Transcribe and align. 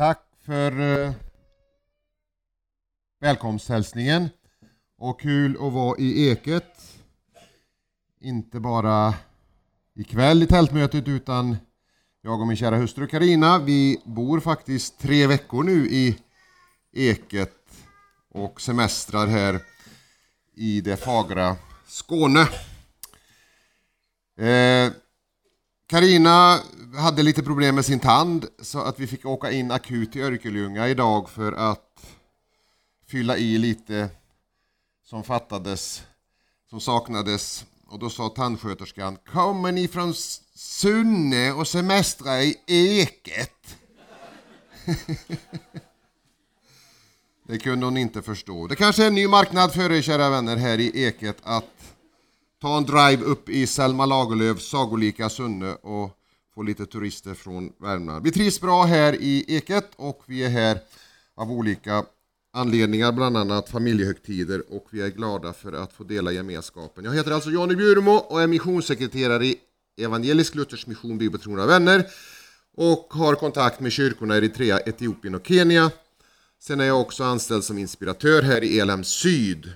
Tack 0.00 0.26
för 0.44 0.80
eh, 0.80 1.12
välkomsthälsningen 3.20 4.28
och 4.98 5.20
kul 5.20 5.56
att 5.56 5.72
vara 5.72 5.98
i 5.98 6.30
Eket. 6.30 6.98
Inte 8.20 8.60
bara 8.60 9.14
ikväll 9.94 10.42
i 10.42 10.46
tältmötet 10.46 11.08
utan 11.08 11.56
jag 12.20 12.40
och 12.40 12.46
min 12.46 12.56
kära 12.56 12.76
hustru 12.76 13.06
Karina, 13.06 13.58
vi 13.58 14.02
bor 14.04 14.40
faktiskt 14.40 14.98
tre 14.98 15.26
veckor 15.26 15.62
nu 15.62 15.86
i 15.90 16.18
Eket 16.92 17.56
och 18.30 18.60
semestrar 18.60 19.26
här 19.26 19.60
i 20.54 20.80
det 20.80 20.96
fagra 20.96 21.56
Skåne. 21.86 22.48
Eh, 24.38 24.92
Karina 25.90 26.60
hade 26.96 27.22
lite 27.22 27.42
problem 27.42 27.74
med 27.74 27.84
sin 27.84 28.00
tand 28.00 28.46
så 28.62 28.78
att 28.78 29.00
vi 29.00 29.06
fick 29.06 29.26
åka 29.26 29.50
in 29.50 29.70
akut 29.70 30.12
till 30.12 30.22
Örkelljunga 30.22 30.88
idag 30.88 31.30
för 31.30 31.52
att 31.52 32.06
fylla 33.06 33.36
i 33.36 33.58
lite 33.58 34.08
som 35.04 35.24
fattades, 35.24 36.02
som 36.70 36.80
saknades. 36.80 37.64
Och 37.86 37.98
då 37.98 38.10
sa 38.10 38.28
tandsköterskan, 38.28 39.16
kommer 39.32 39.72
ni 39.72 39.88
från 39.88 40.14
Sunne 40.54 41.52
och 41.52 41.68
semestrar 41.68 42.40
i 42.40 42.56
Eket? 42.66 43.76
Det 47.46 47.58
kunde 47.58 47.86
hon 47.86 47.96
inte 47.96 48.22
förstå. 48.22 48.66
Det 48.66 48.76
kanske 48.76 49.02
är 49.02 49.06
en 49.06 49.14
ny 49.14 49.28
marknad 49.28 49.72
för 49.72 49.92
er 49.92 50.02
kära 50.02 50.30
vänner 50.30 50.56
här 50.56 50.80
i 50.80 51.04
Eket 51.04 51.36
att 51.42 51.79
ta 52.60 52.76
en 52.76 52.84
drive 52.84 53.24
upp 53.24 53.48
i 53.48 53.66
Selma 53.66 54.06
Lagerlöfs 54.06 54.70
sagolika 54.70 55.28
Sunne 55.28 55.72
och 55.72 56.10
få 56.54 56.62
lite 56.62 56.86
turister 56.86 57.34
från 57.34 57.72
Värmland. 57.80 58.24
Vi 58.24 58.30
trivs 58.30 58.60
bra 58.60 58.82
här 58.82 59.12
i 59.20 59.44
Eket 59.48 59.90
och 59.96 60.22
vi 60.26 60.44
är 60.44 60.48
här 60.48 60.78
av 61.34 61.52
olika 61.52 62.04
anledningar, 62.52 63.12
bland 63.12 63.36
annat 63.36 63.68
familjehögtider 63.68 64.62
och 64.68 64.86
vi 64.90 65.00
är 65.00 65.08
glada 65.08 65.52
för 65.52 65.72
att 65.72 65.92
få 65.92 66.04
dela 66.04 66.32
gemenskapen. 66.32 67.04
Jag 67.04 67.14
heter 67.14 67.30
alltså 67.30 67.50
Jonny 67.50 67.76
Bjurmo 67.76 68.12
och 68.12 68.42
är 68.42 68.46
missionssekreterare 68.46 69.46
i 69.46 69.56
Evangelisk 70.00 70.54
Luthers 70.54 70.86
Mission 70.86 71.18
Bibeltrogna 71.18 71.66
Vänner 71.66 72.06
och 72.76 73.06
har 73.10 73.34
kontakt 73.34 73.80
med 73.80 73.92
kyrkorna 73.92 74.34
i 74.34 74.38
Eritrea, 74.38 74.80
Etiopien 74.80 75.34
och 75.34 75.46
Kenya. 75.46 75.90
Sen 76.62 76.80
är 76.80 76.84
jag 76.84 77.00
också 77.00 77.24
anställd 77.24 77.64
som 77.64 77.78
inspiratör 77.78 78.42
här 78.42 78.64
i 78.64 78.78
ELM 78.78 79.04
Syd 79.04 79.72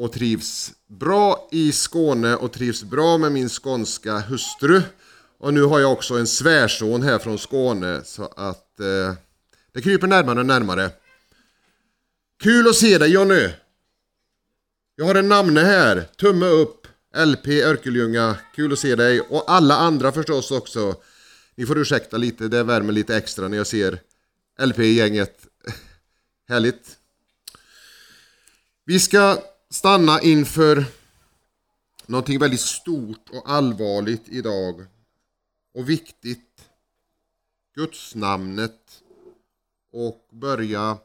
och 0.00 0.12
trivs 0.12 0.72
bra 0.86 1.48
i 1.52 1.72
Skåne 1.72 2.36
och 2.36 2.52
trivs 2.52 2.82
bra 2.82 3.18
med 3.18 3.32
min 3.32 3.48
skånska 3.48 4.18
hustru. 4.18 4.82
Och 5.38 5.54
nu 5.54 5.62
har 5.62 5.80
jag 5.80 5.92
också 5.92 6.14
en 6.14 6.26
svärson 6.26 7.02
här 7.02 7.18
från 7.18 7.38
Skåne 7.38 8.00
så 8.04 8.24
att 8.24 8.80
eh, 8.80 9.14
det 9.72 9.82
kryper 9.82 10.06
närmare 10.06 10.40
och 10.40 10.46
närmare. 10.46 10.90
Kul 12.42 12.68
att 12.68 12.76
se 12.76 12.98
dig 12.98 13.10
Jonny! 13.10 13.48
Jag 14.96 15.04
har 15.04 15.14
en 15.14 15.28
namne 15.28 15.60
här, 15.60 16.08
tumme 16.16 16.46
upp, 16.46 16.86
LP 17.16 17.48
Örkelljunga, 17.48 18.36
kul 18.54 18.72
att 18.72 18.78
se 18.78 18.94
dig 18.94 19.20
och 19.20 19.44
alla 19.50 19.76
andra 19.76 20.12
förstås 20.12 20.50
också. 20.50 20.94
Ni 21.54 21.66
får 21.66 21.78
ursäkta 21.78 22.16
lite, 22.16 22.48
det 22.48 22.62
värmer 22.62 22.92
lite 22.92 23.16
extra 23.16 23.48
när 23.48 23.56
jag 23.56 23.66
ser 23.66 24.00
LP-gänget. 24.58 25.46
Härligt! 26.48 26.96
Vi 28.84 29.00
ska 29.00 29.49
stanna 29.70 30.20
inför 30.20 30.84
någonting 32.06 32.38
väldigt 32.38 32.60
stort 32.60 33.30
och 33.30 33.50
allvarligt 33.50 34.28
idag 34.28 34.86
och 35.74 35.88
viktigt. 35.88 36.46
Gudsnamnet 37.74 39.02
och 39.92 40.28
börja 40.32 40.98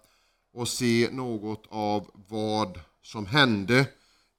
och 0.53 0.67
se 0.67 1.09
något 1.11 1.63
av 1.69 2.11
vad 2.30 2.80
som 3.02 3.25
hände 3.25 3.88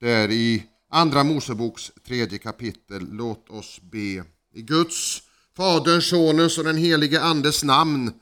där 0.00 0.31
i 0.31 0.66
Andra 0.91 1.25
Moseboks 1.25 1.92
tredje 2.06 2.38
kapitel. 2.38 3.09
Låt 3.10 3.50
oss 3.50 3.81
be. 3.82 4.25
I 4.54 4.62
Guds, 4.62 5.22
Faderns, 5.56 6.09
Sonens 6.09 6.59
och 6.59 6.65
den 6.65 6.76
helige 6.76 7.22
Andes 7.22 7.65
namn 7.65 8.12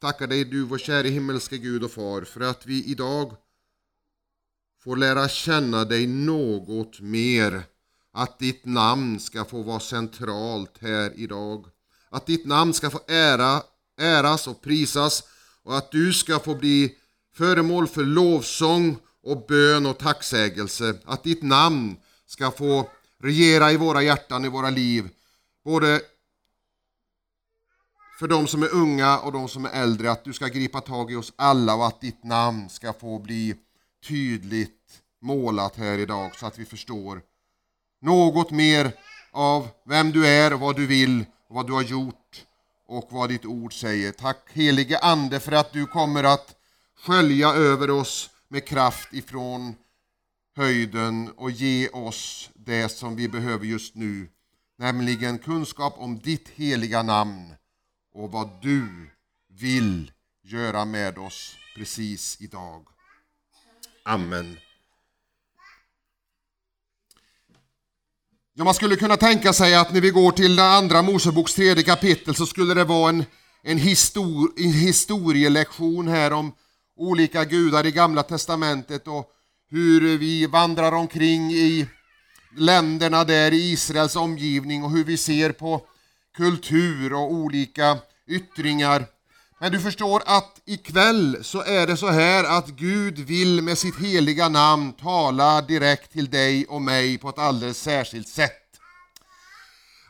tackar 0.00 0.26
dig 0.26 0.44
du, 0.44 0.64
vår 0.64 0.78
käre 0.78 1.08
himmelske 1.08 1.58
Gud 1.58 1.84
och 1.84 1.90
Far, 1.90 2.22
för 2.22 2.40
att 2.40 2.66
vi 2.66 2.84
idag 2.84 3.36
får 4.84 4.96
lära 4.96 5.28
känna 5.28 5.84
dig 5.84 6.06
något 6.06 7.00
mer. 7.00 7.62
Att 8.12 8.38
ditt 8.38 8.64
namn 8.64 9.20
ska 9.20 9.44
få 9.44 9.62
vara 9.62 9.80
centralt 9.80 10.78
här 10.80 11.12
idag. 11.16 11.66
Att 12.10 12.26
ditt 12.26 12.46
namn 12.46 12.74
ska 12.74 12.90
få 12.90 13.00
ära, 13.08 13.62
äras 14.00 14.46
och 14.46 14.62
prisas 14.62 15.22
och 15.62 15.76
att 15.76 15.90
du 15.90 16.12
ska 16.12 16.38
få 16.38 16.54
bli 16.54 16.96
föremål 17.34 17.88
för 17.88 18.04
lovsång 18.04 18.98
och 19.22 19.46
bön 19.48 19.86
och 19.86 19.98
tacksägelse. 19.98 20.94
Att 21.04 21.24
ditt 21.24 21.42
namn 21.42 21.96
ska 22.26 22.50
få 22.50 22.90
regera 23.22 23.72
i 23.72 23.76
våra 23.76 24.02
hjärtan, 24.02 24.44
i 24.44 24.48
våra 24.48 24.70
liv. 24.70 25.08
Både 25.64 26.00
för 28.18 28.28
de 28.28 28.46
som 28.46 28.62
är 28.62 28.74
unga 28.74 29.18
och 29.18 29.32
de 29.32 29.48
som 29.48 29.64
är 29.64 29.70
äldre. 29.70 30.10
Att 30.10 30.24
du 30.24 30.32
ska 30.32 30.46
gripa 30.46 30.80
tag 30.80 31.12
i 31.12 31.16
oss 31.16 31.32
alla 31.36 31.74
och 31.74 31.86
att 31.86 32.00
ditt 32.00 32.24
namn 32.24 32.68
ska 32.68 32.92
få 32.92 33.18
bli 33.18 33.56
tydligt 34.08 35.02
målat 35.22 35.76
här 35.76 35.98
idag 35.98 36.36
så 36.36 36.46
att 36.46 36.58
vi 36.58 36.64
förstår 36.64 37.22
något 38.00 38.50
mer 38.50 38.92
av 39.30 39.68
vem 39.84 40.10
du 40.10 40.26
är 40.26 40.50
vad 40.50 40.76
du 40.76 40.86
vill 40.86 41.24
vad 41.50 41.66
du 41.66 41.72
har 41.72 41.82
gjort 41.82 42.46
och 42.86 43.08
vad 43.10 43.28
ditt 43.28 43.44
ord 43.44 43.80
säger. 43.80 44.12
Tack 44.12 44.50
helige 44.52 44.98
Ande 44.98 45.40
för 45.40 45.52
att 45.52 45.72
du 45.72 45.86
kommer 45.86 46.24
att 46.24 46.56
skölja 46.96 47.48
över 47.48 47.90
oss 47.90 48.30
med 48.48 48.66
kraft 48.66 49.14
ifrån 49.14 49.74
höjden 50.56 51.30
och 51.36 51.50
ge 51.50 51.88
oss 51.88 52.50
det 52.54 52.88
som 52.88 53.16
vi 53.16 53.28
behöver 53.28 53.66
just 53.66 53.94
nu, 53.94 54.28
nämligen 54.78 55.38
kunskap 55.38 55.94
om 55.96 56.18
ditt 56.18 56.48
heliga 56.48 57.02
namn 57.02 57.54
och 58.14 58.32
vad 58.32 58.62
du 58.62 59.10
vill 59.48 60.12
göra 60.42 60.84
med 60.84 61.18
oss 61.18 61.56
precis 61.76 62.40
idag. 62.40 62.86
Amen. 64.04 64.56
Ja, 68.54 68.64
man 68.64 68.74
skulle 68.74 68.96
kunna 68.96 69.16
tänka 69.16 69.52
sig 69.52 69.74
att 69.74 69.92
när 69.92 70.00
vi 70.00 70.10
går 70.10 70.32
till 70.32 70.56
den 70.56 70.66
andra 70.66 71.02
Moseboks 71.02 71.54
tredje 71.54 71.84
kapitel 71.84 72.34
så 72.34 72.46
skulle 72.46 72.74
det 72.74 72.84
vara 72.84 73.08
en, 73.08 73.24
en, 73.62 73.78
histor, 73.78 74.52
en 74.56 74.72
historielektion 74.72 76.08
här 76.08 76.32
om 76.32 76.52
olika 76.96 77.44
gudar 77.44 77.86
i 77.86 77.90
Gamla 77.90 78.22
Testamentet 78.22 79.08
och 79.08 79.30
hur 79.70 80.18
vi 80.18 80.46
vandrar 80.46 80.92
omkring 80.92 81.52
i 81.52 81.86
länderna 82.56 83.24
där 83.24 83.52
i 83.52 83.72
Israels 83.72 84.16
omgivning 84.16 84.84
och 84.84 84.90
hur 84.90 85.04
vi 85.04 85.16
ser 85.16 85.52
på 85.52 85.86
kultur 86.36 87.12
och 87.12 87.32
olika 87.32 87.98
yttringar 88.26 89.06
men 89.62 89.72
du 89.72 89.80
förstår 89.80 90.22
att 90.26 90.60
ikväll 90.64 91.38
så 91.42 91.62
är 91.62 91.86
det 91.86 91.96
så 91.96 92.08
här 92.08 92.44
att 92.44 92.68
Gud 92.68 93.18
vill 93.18 93.62
med 93.62 93.78
sitt 93.78 93.98
heliga 93.98 94.48
namn 94.48 94.92
tala 94.92 95.62
direkt 95.62 96.12
till 96.12 96.30
dig 96.30 96.66
och 96.66 96.82
mig 96.82 97.18
på 97.18 97.28
ett 97.28 97.38
alldeles 97.38 97.80
särskilt 97.80 98.28
sätt. 98.28 98.80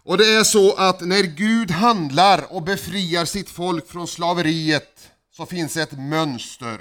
Och 0.03 0.19
det 0.19 0.35
är 0.35 0.45
så 0.45 0.75
att 0.75 1.01
när 1.01 1.23
Gud 1.23 1.71
handlar 1.71 2.53
och 2.53 2.63
befriar 2.63 3.25
sitt 3.25 3.51
folk 3.51 3.89
från 3.89 4.09
slaveriet 4.09 5.11
så 5.37 5.47
finns 5.47 5.77
ett 5.77 5.99
mönster. 5.99 6.81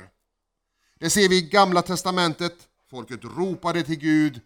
Det 0.99 1.09
ser 1.09 1.29
vi 1.29 1.37
i 1.37 1.41
Gamla 1.41 1.81
Testamentet. 1.81 2.55
Folket 2.91 3.23
ropade 3.23 3.83
till 3.83 3.99
Gud 3.99 4.41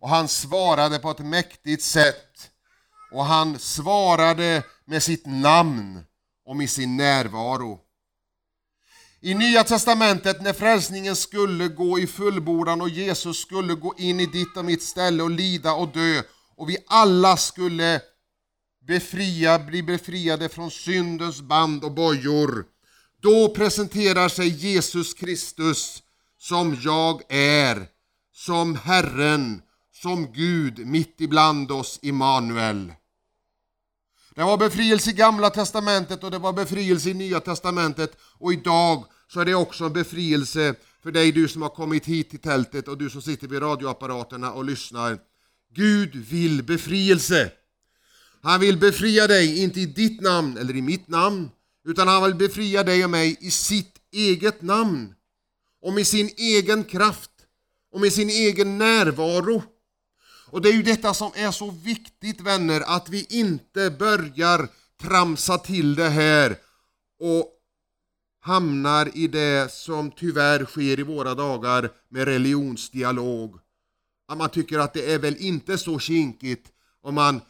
och 0.00 0.08
han 0.08 0.28
svarade 0.28 0.98
på 0.98 1.10
ett 1.10 1.18
mäktigt 1.18 1.82
sätt. 1.82 2.50
Och 3.12 3.24
han 3.24 3.58
svarade 3.58 4.62
med 4.84 5.02
sitt 5.02 5.26
namn 5.26 6.04
och 6.46 6.56
med 6.56 6.70
sin 6.70 6.96
närvaro. 6.96 7.80
I 9.20 9.34
Nya 9.34 9.64
Testamentet 9.64 10.42
när 10.42 10.52
frälsningen 10.52 11.16
skulle 11.16 11.68
gå 11.68 11.98
i 11.98 12.06
fullbordan 12.06 12.80
och 12.80 12.88
Jesus 12.88 13.40
skulle 13.40 13.74
gå 13.74 13.94
in 13.98 14.20
i 14.20 14.26
ditt 14.26 14.56
och 14.56 14.64
mitt 14.64 14.82
ställe 14.82 15.22
och 15.22 15.30
lida 15.30 15.72
och 15.72 15.88
dö 15.88 16.22
och 16.56 16.70
vi 16.70 16.76
alla 16.86 17.36
skulle 17.36 18.00
befria, 18.86 19.58
bli 19.58 19.82
befriade 19.82 20.48
från 20.48 20.70
syndens 20.70 21.40
band 21.40 21.84
och 21.84 21.92
bojor. 21.92 22.64
Då 23.22 23.48
presenterar 23.48 24.28
sig 24.28 24.48
Jesus 24.48 25.14
Kristus 25.14 26.02
som 26.38 26.78
jag 26.82 27.22
är, 27.28 27.86
som 28.34 28.76
Herren, 28.76 29.62
som 29.92 30.32
Gud 30.32 30.86
mitt 30.86 31.20
ibland 31.20 31.70
oss, 31.70 31.98
Immanuel. 32.02 32.92
Det 34.36 34.44
var 34.44 34.56
befrielse 34.56 35.10
i 35.10 35.12
Gamla 35.12 35.50
Testamentet 35.50 36.24
och 36.24 36.30
det 36.30 36.38
var 36.38 36.52
befrielse 36.52 37.10
i 37.10 37.14
Nya 37.14 37.40
Testamentet 37.40 38.16
och 38.38 38.52
idag 38.52 39.04
så 39.32 39.40
är 39.40 39.44
det 39.44 39.54
också 39.54 39.84
en 39.84 39.92
befrielse 39.92 40.74
för 41.02 41.12
dig 41.12 41.32
du 41.32 41.48
som 41.48 41.62
har 41.62 41.68
kommit 41.68 42.06
hit 42.06 42.30
till 42.30 42.38
tältet 42.38 42.88
och 42.88 42.98
du 42.98 43.10
som 43.10 43.22
sitter 43.22 43.48
vid 43.48 43.62
radioapparaterna 43.62 44.52
och 44.52 44.64
lyssnar. 44.64 45.18
Gud 45.74 46.16
vill 46.16 46.62
befrielse. 46.62 47.50
Han 48.42 48.60
vill 48.60 48.78
befria 48.78 49.26
dig, 49.26 49.62
inte 49.62 49.80
i 49.80 49.86
ditt 49.86 50.20
namn 50.20 50.56
eller 50.56 50.76
i 50.76 50.82
mitt 50.82 51.08
namn, 51.08 51.50
utan 51.88 52.08
han 52.08 52.24
vill 52.24 52.34
befria 52.34 52.82
dig 52.82 53.04
och 53.04 53.10
mig 53.10 53.36
i 53.40 53.50
sitt 53.50 53.94
eget 54.12 54.62
namn 54.62 55.14
och 55.82 55.92
med 55.92 56.06
sin 56.06 56.30
egen 56.36 56.84
kraft 56.84 57.30
och 57.92 58.00
med 58.00 58.12
sin 58.12 58.30
egen 58.30 58.78
närvaro. 58.78 59.62
Och 60.56 60.62
det 60.62 60.68
är 60.68 60.72
ju 60.72 60.82
detta 60.82 61.14
som 61.14 61.32
är 61.34 61.50
så 61.50 61.70
viktigt 61.70 62.40
vänner, 62.40 62.80
att 62.80 63.08
vi 63.08 63.26
inte 63.28 63.90
börjar 63.90 64.68
tramsa 65.02 65.58
till 65.58 65.94
det 65.94 66.08
här 66.08 66.56
och 67.20 67.52
hamnar 68.40 69.10
i 69.14 69.28
det 69.28 69.72
som 69.72 70.10
tyvärr 70.10 70.64
sker 70.64 71.00
i 71.00 71.02
våra 71.02 71.34
dagar 71.34 71.90
med 72.08 72.24
religionsdialog. 72.24 73.58
Att 74.28 74.38
man 74.38 74.50
tycker 74.50 74.78
att 74.78 74.94
det 74.94 75.12
är 75.12 75.18
väl 75.18 75.36
inte 75.36 75.78
så 75.78 75.98
kinkigt 75.98 76.72
om 77.02 77.14
man 77.14 77.40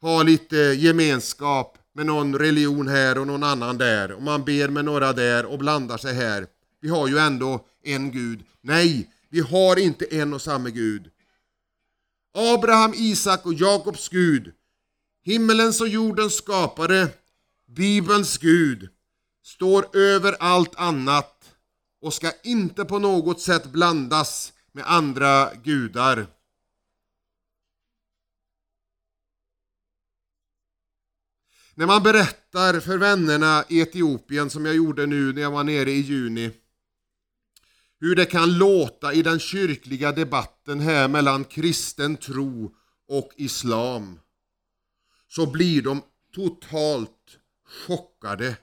har 0.00 0.24
lite 0.24 0.56
gemenskap 0.56 1.78
med 1.94 2.06
någon 2.06 2.38
religion 2.38 2.88
här 2.88 3.18
och 3.18 3.26
någon 3.26 3.42
annan 3.42 3.78
där 3.78 4.12
och 4.12 4.22
man 4.22 4.44
ber 4.44 4.68
med 4.68 4.84
några 4.84 5.12
där 5.12 5.46
och 5.46 5.58
blandar 5.58 5.98
sig 5.98 6.14
här. 6.14 6.46
Vi 6.80 6.88
har 6.88 7.08
ju 7.08 7.18
ändå 7.18 7.66
en 7.82 8.10
Gud. 8.10 8.44
Nej, 8.60 9.11
vi 9.32 9.40
har 9.40 9.78
inte 9.78 10.04
en 10.04 10.34
och 10.34 10.42
samma 10.42 10.70
Gud. 10.70 11.10
Abraham, 12.34 12.94
Isak 12.94 13.46
och 13.46 13.54
Jakobs 13.54 14.08
Gud, 14.08 14.52
himmelens 15.22 15.80
och 15.80 15.88
jordens 15.88 16.34
skapare, 16.34 17.08
Bibelns 17.66 18.38
Gud, 18.38 18.88
står 19.44 19.96
över 19.96 20.36
allt 20.40 20.74
annat 20.74 21.54
och 22.00 22.14
ska 22.14 22.32
inte 22.42 22.84
på 22.84 22.98
något 22.98 23.40
sätt 23.40 23.66
blandas 23.66 24.52
med 24.72 24.84
andra 24.86 25.54
gudar. 25.54 26.26
När 31.74 31.86
man 31.86 32.02
berättar 32.02 32.80
för 32.80 32.98
vännerna 32.98 33.64
i 33.68 33.80
Etiopien, 33.80 34.50
som 34.50 34.66
jag 34.66 34.74
gjorde 34.74 35.06
nu 35.06 35.32
när 35.32 35.42
jag 35.42 35.50
var 35.50 35.64
nere 35.64 35.90
i 35.90 36.00
juni, 36.00 36.50
hur 38.02 38.14
det 38.14 38.26
kan 38.26 38.58
låta 38.58 39.12
i 39.12 39.22
den 39.22 39.40
kyrkliga 39.40 40.12
debatten 40.12 40.80
här 40.80 41.08
mellan 41.08 41.44
kristen 41.44 42.16
tro 42.16 42.74
och 43.08 43.30
islam, 43.36 44.20
så 45.28 45.46
blir 45.46 45.82
de 45.82 46.02
totalt 46.34 47.38
chockade. 47.86 48.56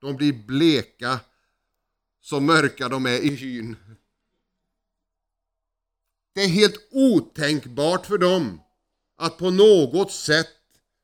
De 0.00 0.16
blir 0.16 0.46
bleka, 0.46 1.20
så 2.20 2.40
mörka 2.40 2.88
de 2.88 3.06
är 3.06 3.18
i 3.18 3.28
hyn. 3.28 3.76
Det 6.34 6.42
är 6.42 6.48
helt 6.48 6.88
otänkbart 6.90 8.06
för 8.06 8.18
dem 8.18 8.60
att 9.16 9.38
på 9.38 9.50
något 9.50 10.12
sätt 10.12 10.56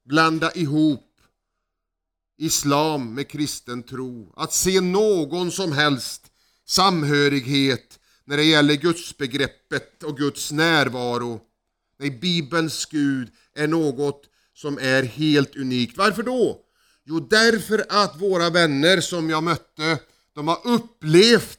blanda 0.04 0.52
ihop 0.52 1.20
islam 2.36 3.14
med 3.14 3.28
kristen 3.28 3.82
tro. 3.82 4.32
Att 4.36 4.52
se 4.52 4.80
någon 4.80 5.50
som 5.50 5.72
helst 5.72 6.29
samhörighet 6.70 7.98
när 8.24 8.36
det 8.36 8.44
gäller 8.44 8.74
gudsbegreppet 8.74 10.02
och 10.02 10.16
Guds 10.16 10.52
närvaro. 10.52 11.40
Nej, 11.98 12.10
Bibelns 12.10 12.86
Gud 12.86 13.28
är 13.54 13.66
något 13.66 14.22
som 14.54 14.78
är 14.78 15.02
helt 15.02 15.56
unikt. 15.56 15.96
Varför 15.96 16.22
då? 16.22 16.58
Jo, 17.04 17.20
därför 17.20 17.86
att 17.88 18.20
våra 18.20 18.50
vänner 18.50 19.00
som 19.00 19.30
jag 19.30 19.42
mötte, 19.42 19.98
de 20.34 20.48
har 20.48 20.60
upplevt 20.64 21.56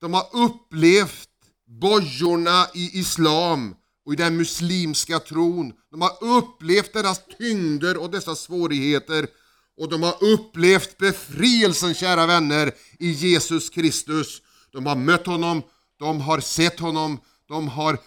de 0.00 0.14
har 0.14 0.26
upplevt 0.32 1.28
bojorna 1.66 2.66
i 2.74 2.98
islam 2.98 3.74
och 4.06 4.12
i 4.12 4.16
den 4.16 4.36
muslimska 4.36 5.18
tron. 5.18 5.72
De 5.90 6.00
har 6.00 6.24
upplevt 6.24 6.92
deras 6.92 7.20
tyngder 7.38 7.96
och 7.96 8.10
dessa 8.10 8.34
svårigheter 8.34 9.26
och 9.76 9.88
de 9.88 10.02
har 10.02 10.24
upplevt 10.24 10.98
befrielsen, 10.98 11.94
kära 11.94 12.26
vänner, 12.26 12.72
i 12.98 13.10
Jesus 13.10 13.70
Kristus. 13.70 14.42
De 14.72 14.86
har 14.86 14.96
mött 14.96 15.26
honom, 15.26 15.62
de 15.98 16.20
har 16.20 16.40
sett 16.40 16.80
honom, 16.80 17.20
de 17.48 17.68
har 17.68 17.98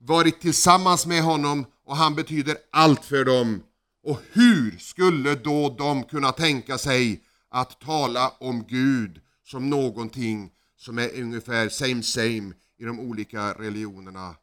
varit 0.00 0.40
tillsammans 0.40 1.06
med 1.06 1.22
honom 1.22 1.66
och 1.84 1.96
han 1.96 2.14
betyder 2.14 2.56
allt 2.72 3.04
för 3.04 3.24
dem. 3.24 3.62
Och 4.02 4.20
hur 4.32 4.78
skulle 4.78 5.34
då 5.34 5.74
de 5.78 6.04
kunna 6.04 6.32
tänka 6.32 6.78
sig 6.78 7.22
att 7.50 7.80
tala 7.80 8.28
om 8.28 8.64
Gud 8.68 9.20
som 9.44 9.70
någonting 9.70 10.50
som 10.76 10.98
är 10.98 11.20
ungefär 11.20 11.68
same 11.68 12.02
same 12.02 12.52
i 12.78 12.84
de 12.84 13.00
olika 13.00 13.52
religionerna? 13.52 14.34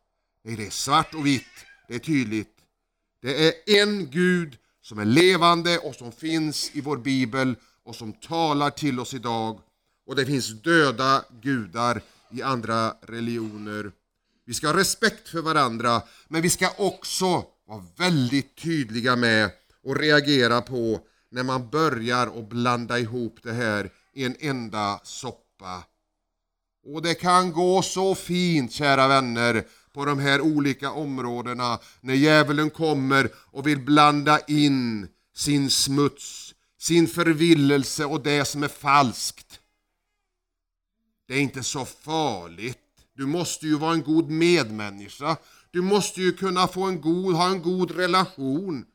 Nej, 0.44 0.56
det 0.56 0.66
är 0.66 0.70
svart 0.70 1.14
och 1.14 1.26
vitt, 1.26 1.66
det 1.88 1.96
är 1.96 2.00
tydligt. 2.00 2.56
Det 3.22 3.48
är 3.48 3.82
en 3.82 4.10
Gud 4.12 4.58
som 4.92 5.00
är 5.00 5.06
levande 5.06 5.78
och 5.78 5.96
som 5.96 6.12
finns 6.12 6.72
i 6.74 6.82
vår 6.82 6.98
bibel 6.98 7.56
och 7.84 7.96
som 7.96 8.14
talar 8.14 8.70
till 8.70 9.00
oss 9.00 9.14
idag. 9.14 9.60
Och 10.08 10.16
det 10.16 10.26
finns 10.26 10.62
döda 10.62 11.24
gudar 11.42 12.02
i 12.32 12.42
andra 12.42 12.96
religioner. 13.02 13.92
Vi 14.46 14.54
ska 14.54 14.68
ha 14.68 14.78
respekt 14.78 15.30
för 15.30 15.42
varandra, 15.42 16.02
men 16.28 16.42
vi 16.42 16.50
ska 16.50 16.70
också 16.78 17.46
vara 17.68 17.84
väldigt 17.98 18.56
tydliga 18.56 19.16
med 19.16 19.52
och 19.84 19.96
reagera 19.96 20.62
på 20.62 21.00
när 21.30 21.44
man 21.44 21.70
börjar 21.70 22.28
att 22.28 22.50
blanda 22.50 23.00
ihop 23.00 23.40
det 23.44 23.54
här 23.54 23.90
i 24.14 24.26
en 24.26 24.36
enda 24.40 25.00
soppa. 25.04 25.84
Och 26.86 27.02
det 27.02 27.14
kan 27.14 27.52
gå 27.52 27.82
så 27.82 28.16
fint, 28.16 28.72
kära 28.72 29.08
vänner, 29.08 29.64
på 29.94 30.06
de 30.06 30.20
här 30.20 30.42
olika 30.42 30.92
områdena 30.92 31.80
när 32.02 32.14
djävulen 32.14 32.70
kommer 32.70 33.30
och 33.36 33.68
vill 33.68 33.80
blanda 33.80 34.40
in 34.40 35.08
sin 35.36 35.70
smuts, 35.70 36.54
sin 36.80 37.08
förvillelse 37.08 38.06
och 38.06 38.22
det 38.24 38.46
som 38.46 38.64
är 38.64 38.68
falskt. 38.68 39.60
Det 41.28 41.34
är 41.34 41.40
inte 41.40 41.64
så 41.64 41.86
farligt. 41.86 42.78
Du 43.14 43.26
måste 43.26 43.68
ju 43.68 43.78
vara 43.78 43.94
en 43.94 44.04
god 44.04 44.30
medmänniska. 44.30 45.38
Du 45.72 45.82
måste 45.82 46.22
ju 46.22 46.34
kunna 46.34 46.68
få 46.68 46.84
en 46.84 47.02
god, 47.02 47.36
ha 47.36 47.50
en 47.50 47.62
god 47.62 47.92
relation. 47.92 48.86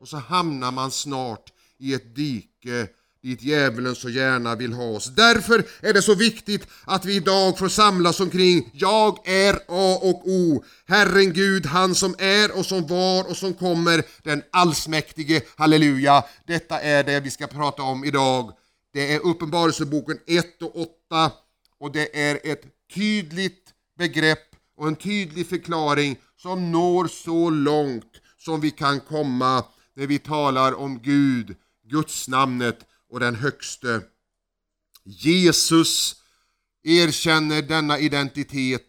Och 0.00 0.08
så 0.08 0.16
hamnar 0.16 0.70
man 0.72 0.90
snart 0.90 1.52
i 1.78 1.94
ett 1.94 2.14
dike 2.14 2.88
dit 3.22 3.42
djävulen 3.42 3.94
så 3.94 4.08
gärna 4.08 4.54
vill 4.54 4.72
ha 4.72 4.84
oss. 4.84 5.06
Därför 5.06 5.64
är 5.80 5.92
det 5.92 6.02
så 6.02 6.14
viktigt 6.14 6.66
att 6.84 7.04
vi 7.04 7.16
idag 7.16 7.58
får 7.58 7.68
samlas 7.68 8.20
omkring 8.20 8.70
Jag 8.72 9.28
är 9.28 9.54
A 9.54 9.98
och 10.02 10.28
O. 10.28 10.64
Herren 10.86 11.32
Gud, 11.32 11.66
han 11.66 11.94
som 11.94 12.14
är 12.18 12.58
och 12.58 12.66
som 12.66 12.86
var 12.86 13.30
och 13.30 13.36
som 13.36 13.54
kommer, 13.54 14.02
den 14.22 14.42
allsmäktige. 14.52 15.42
Halleluja! 15.56 16.24
Detta 16.46 16.80
är 16.80 17.04
det 17.04 17.20
vi 17.20 17.30
ska 17.30 17.46
prata 17.46 17.82
om 17.82 18.04
idag. 18.04 18.52
Det 18.92 19.14
är 19.14 19.26
Uppenbarelseboken 19.26 20.18
1 20.26 20.62
och 20.62 20.76
8 20.76 21.32
och 21.80 21.92
det 21.92 22.28
är 22.28 22.40
ett 22.44 22.62
tydligt 22.94 23.64
begrepp 23.98 24.46
och 24.76 24.88
en 24.88 24.96
tydlig 24.96 25.46
förklaring 25.46 26.16
som 26.36 26.72
når 26.72 27.08
så 27.08 27.50
långt 27.50 28.12
som 28.38 28.60
vi 28.60 28.70
kan 28.70 29.00
komma 29.00 29.64
när 29.96 30.06
vi 30.06 30.18
talar 30.18 30.74
om 30.74 30.98
Gud, 31.02 31.56
Guds 31.90 32.28
namnet 32.28 32.86
och 33.10 33.20
den 33.20 33.34
högste. 33.34 34.00
Jesus 35.04 36.16
erkänner 36.82 37.62
denna 37.62 37.98
identitet 37.98 38.86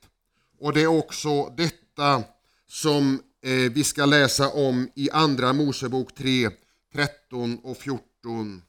och 0.60 0.74
det 0.74 0.82
är 0.82 0.88
också 0.88 1.50
detta 1.50 2.24
som 2.68 3.22
eh, 3.44 3.52
vi 3.52 3.84
ska 3.84 4.06
läsa 4.06 4.50
om 4.50 4.90
i 4.96 5.10
Andra 5.12 5.54
Mosebok 5.54 6.16
3, 6.16 6.50
13 6.94 7.60
och 7.64 7.78
14. 7.78 8.62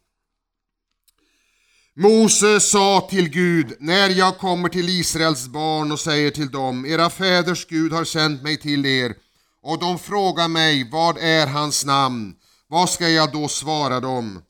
Mose 1.94 2.60
sa 2.60 3.08
till 3.10 3.28
Gud, 3.28 3.76
när 3.80 4.10
jag 4.10 4.38
kommer 4.38 4.68
till 4.68 4.88
Israels 4.88 5.48
barn 5.48 5.92
och 5.92 6.00
säger 6.00 6.30
till 6.30 6.50
dem, 6.50 6.86
era 6.86 7.10
fäders 7.10 7.66
Gud 7.66 7.92
har 7.92 8.04
sänt 8.04 8.42
mig 8.42 8.56
till 8.56 8.86
er, 8.86 9.14
och 9.62 9.78
de 9.78 9.98
frågar 9.98 10.48
mig, 10.48 10.88
vad 10.90 11.18
är 11.18 11.46
hans 11.46 11.84
namn? 11.84 12.34
Vad 12.66 12.90
ska 12.90 13.08
jag 13.08 13.32
då 13.32 13.48
svara 13.48 14.00
dem? 14.00 14.42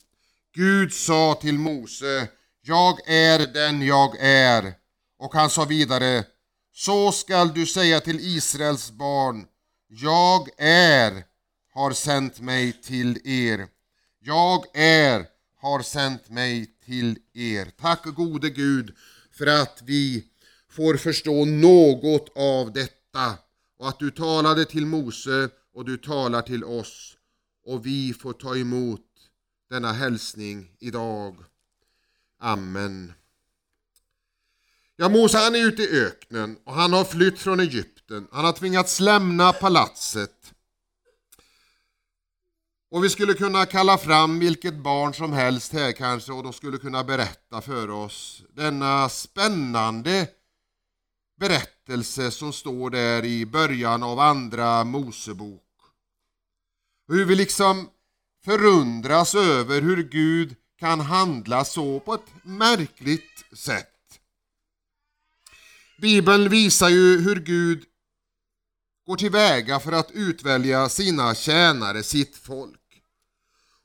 Gud 0.54 0.92
sa 0.92 1.34
till 1.34 1.58
Mose, 1.58 2.28
jag 2.62 3.08
är 3.10 3.46
den 3.46 3.82
jag 3.82 4.16
är. 4.20 4.74
Och 5.18 5.34
han 5.34 5.50
sa 5.50 5.64
vidare, 5.64 6.24
så 6.74 7.12
skall 7.12 7.54
du 7.54 7.66
säga 7.66 8.00
till 8.00 8.20
Israels 8.20 8.90
barn, 8.90 9.46
jag 9.88 10.48
är, 10.58 11.24
har 11.74 11.92
sänt 11.92 12.40
mig 12.40 12.72
till 12.72 13.18
er. 13.24 13.66
Jag 14.20 14.76
är, 14.76 15.26
har 15.60 15.82
sänt 15.82 16.30
mig 16.30 16.66
till 16.84 17.18
er. 17.34 17.68
Tack 17.80 18.04
gode 18.04 18.50
Gud 18.50 18.94
för 19.32 19.46
att 19.46 19.82
vi 19.84 20.24
får 20.70 20.96
förstå 20.96 21.44
något 21.44 22.36
av 22.36 22.72
detta 22.72 23.38
och 23.78 23.88
att 23.88 23.98
du 23.98 24.10
talade 24.10 24.64
till 24.64 24.86
Mose 24.86 25.48
och 25.74 25.84
du 25.84 25.96
talar 25.96 26.42
till 26.42 26.64
oss 26.64 27.16
och 27.66 27.86
vi 27.86 28.14
får 28.14 28.32
ta 28.32 28.56
emot 28.56 29.11
denna 29.72 29.92
hälsning 29.92 30.70
idag. 30.78 31.36
Amen. 32.40 33.12
Ja, 34.96 35.08
Mose 35.08 35.38
han 35.38 35.54
är 35.54 35.66
ute 35.66 35.82
i 35.82 36.00
öknen 36.00 36.58
och 36.64 36.74
han 36.74 36.92
har 36.92 37.04
flytt 37.04 37.38
från 37.38 37.60
Egypten. 37.60 38.28
Han 38.32 38.44
har 38.44 38.52
tvingats 38.52 39.00
lämna 39.00 39.52
palatset. 39.52 40.54
Och 42.90 43.04
vi 43.04 43.10
skulle 43.10 43.34
kunna 43.34 43.66
kalla 43.66 43.98
fram 43.98 44.38
vilket 44.38 44.74
barn 44.74 45.14
som 45.14 45.32
helst 45.32 45.72
här 45.72 45.92
kanske 45.92 46.32
och 46.32 46.42
de 46.42 46.52
skulle 46.52 46.78
kunna 46.78 47.04
berätta 47.04 47.60
för 47.60 47.90
oss 47.90 48.42
denna 48.54 49.08
spännande 49.08 50.28
berättelse 51.40 52.30
som 52.30 52.52
står 52.52 52.90
där 52.90 53.24
i 53.24 53.46
början 53.46 54.02
av 54.02 54.18
andra 54.18 54.84
Mosebok. 54.84 55.62
Hur 57.08 57.24
vi 57.24 57.34
liksom 57.34 57.88
förundras 58.44 59.34
över 59.34 59.80
hur 59.80 60.02
Gud 60.02 60.56
kan 60.78 61.00
handla 61.00 61.64
så 61.64 62.00
på 62.00 62.14
ett 62.14 62.44
märkligt 62.44 63.44
sätt. 63.52 63.88
Bibeln 65.98 66.48
visar 66.48 66.88
ju 66.88 67.20
hur 67.20 67.36
Gud 67.36 67.84
går 69.06 69.16
tillväga 69.16 69.80
för 69.80 69.92
att 69.92 70.10
utvälja 70.10 70.88
sina 70.88 71.34
tjänare, 71.34 72.02
sitt 72.02 72.36
folk. 72.36 73.02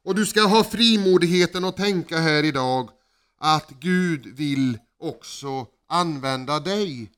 Och 0.04 0.16
du 0.16 0.26
ska 0.26 0.42
ha 0.42 0.64
frimodigheten 0.64 1.64
att 1.64 1.78
tänka 1.78 2.18
här 2.18 2.44
idag 2.44 2.90
att 3.38 3.70
Gud 3.70 4.26
vill 4.26 4.80
också 5.00 5.68
använda 5.88 6.60
dig. 6.60 7.12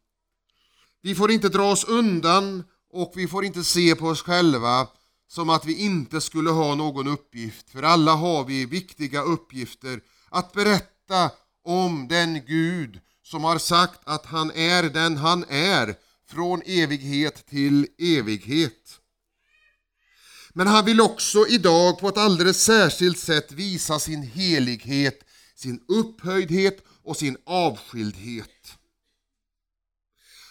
Vi 1.02 1.16
får 1.16 1.32
inte 1.32 1.50
dra 1.50 1.72
oss 1.72 1.84
undan 1.84 2.64
och 2.92 3.14
vi 3.16 3.28
får 3.28 3.46
inte 3.46 3.64
se 3.64 3.96
på 3.96 4.06
oss 4.06 4.22
själva 4.22 4.88
som 5.30 5.50
att 5.50 5.66
vi 5.66 5.80
inte 5.80 6.22
skulle 6.22 6.50
ha 6.50 6.76
någon 6.76 7.08
uppgift, 7.08 7.70
för 7.70 7.84
alla 7.84 8.16
har 8.16 8.44
vi 8.46 8.66
viktiga 8.66 9.22
uppgifter 9.22 10.02
att 10.30 10.54
berätta 10.54 11.32
om 11.66 12.08
den 12.08 12.46
Gud 12.46 13.00
som 13.24 13.44
har 13.44 13.58
sagt 13.58 14.00
att 14.04 14.26
han 14.26 14.52
är 14.52 14.84
den 14.84 15.18
han 15.18 15.46
är 15.50 15.96
från 16.30 16.62
evighet 16.66 17.46
till 17.46 17.88
evighet. 17.98 19.00
Men 20.54 20.68
han 20.68 20.86
vill 20.86 21.02
också 21.02 21.48
idag 21.48 22.00
på 22.00 22.10
ett 22.10 22.18
alldeles 22.18 22.64
särskilt 22.64 23.20
sätt 23.20 23.52
visa 23.52 24.00
sin 24.00 24.24
helighet, 24.24 25.24
sin 25.56 25.80
upphöjdhet 25.88 26.84
och 27.04 27.18
sin 27.18 27.38
avskildhet. 27.46 28.79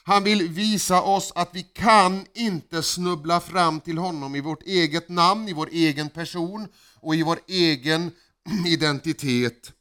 Han 0.09 0.25
vill 0.25 0.49
visa 0.49 1.03
oss 1.03 1.33
att 1.35 1.49
vi 1.53 1.62
kan 1.62 2.27
inte 2.35 2.83
snubbla 2.83 3.41
fram 3.41 3.81
till 3.81 3.99
honom 3.99 4.35
i 4.35 4.41
vårt 4.41 4.62
eget 4.62 5.09
namn, 5.09 5.49
i 5.49 5.53
vår 5.53 5.69
egen 5.73 6.09
person 6.09 6.69
och 7.00 7.15
i 7.15 7.23
vår 7.23 7.38
egen 7.47 8.11
identitet. 8.67 9.73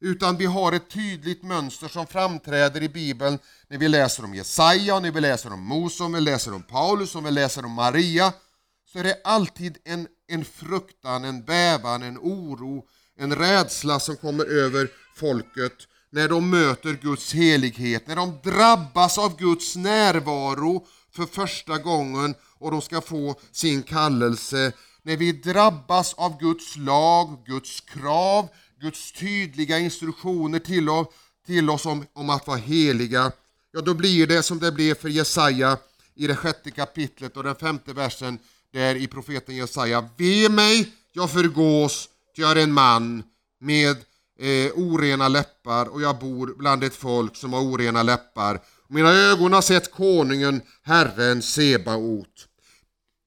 Utan 0.00 0.36
vi 0.36 0.46
har 0.46 0.72
ett 0.72 0.90
tydligt 0.90 1.42
mönster 1.42 1.88
som 1.88 2.06
framträder 2.06 2.82
i 2.82 2.88
Bibeln 2.88 3.38
när 3.68 3.78
vi 3.78 3.88
läser 3.88 4.24
om 4.24 4.34
Jesaja, 4.34 5.00
när 5.00 5.10
vi 5.10 5.20
läser 5.20 5.52
om 5.52 5.62
Mose, 5.62 6.02
om 6.02 6.12
vi 6.12 6.20
läser 6.20 6.54
om 6.54 6.62
Paulus, 6.62 7.14
om 7.14 7.24
vi 7.24 7.30
läser 7.30 7.64
om 7.64 7.72
Maria. 7.72 8.32
Så 8.92 8.98
är 8.98 9.04
det 9.04 9.20
alltid 9.24 9.78
en, 9.84 10.06
en 10.28 10.44
fruktan, 10.44 11.24
en 11.24 11.44
bävan, 11.44 12.02
en 12.02 12.18
oro, 12.18 12.84
en 13.18 13.36
rädsla 13.36 14.00
som 14.00 14.16
kommer 14.16 14.44
över 14.44 14.90
folket 15.16 15.88
när 16.10 16.28
de 16.28 16.50
möter 16.50 16.92
Guds 16.92 17.34
helighet, 17.34 18.06
när 18.06 18.16
de 18.16 18.38
drabbas 18.44 19.18
av 19.18 19.38
Guds 19.38 19.76
närvaro 19.76 20.86
för 21.12 21.26
första 21.26 21.78
gången 21.78 22.34
och 22.58 22.70
de 22.70 22.82
ska 22.82 23.00
få 23.00 23.34
sin 23.52 23.82
kallelse. 23.82 24.72
När 25.02 25.16
vi 25.16 25.32
drabbas 25.32 26.14
av 26.14 26.38
Guds 26.40 26.76
lag, 26.76 27.38
Guds 27.46 27.80
krav, 27.80 28.48
Guds 28.80 29.12
tydliga 29.12 29.78
instruktioner 29.78 30.58
till 30.58 30.88
oss, 30.88 31.06
till 31.46 31.70
oss 31.70 31.86
om, 31.86 32.06
om 32.12 32.30
att 32.30 32.46
vara 32.46 32.58
heliga, 32.58 33.32
ja 33.72 33.80
då 33.80 33.94
blir 33.94 34.26
det 34.26 34.42
som 34.42 34.58
det 34.58 34.72
blev 34.72 34.94
för 34.94 35.08
Jesaja 35.08 35.78
i 36.14 36.26
det 36.26 36.36
sjätte 36.36 36.70
kapitlet 36.70 37.36
och 37.36 37.44
den 37.44 37.54
femte 37.54 37.92
versen 37.92 38.38
där 38.72 38.94
i 38.94 39.06
profeten 39.06 39.56
Jesaja. 39.56 40.08
Ve 40.16 40.48
mig, 40.48 40.92
jag 41.12 41.30
förgås, 41.30 42.08
ty 42.36 42.42
jag 42.42 42.50
är 42.50 42.62
en 42.62 42.72
man 42.72 43.22
med 43.60 43.96
eh, 44.38 44.72
orena 44.74 45.28
läppar 45.28 45.86
och 45.86 46.02
jag 46.02 46.18
bor 46.18 46.54
bland 46.58 46.84
ett 46.84 46.94
folk 46.94 47.36
som 47.36 47.52
har 47.52 47.60
orena 47.60 48.02
läppar. 48.02 48.60
Mina 48.88 49.10
ögon 49.10 49.52
har 49.52 49.62
sett 49.62 49.92
konungen, 49.92 50.62
Herren 50.82 51.42
Sebaot. 51.42 52.48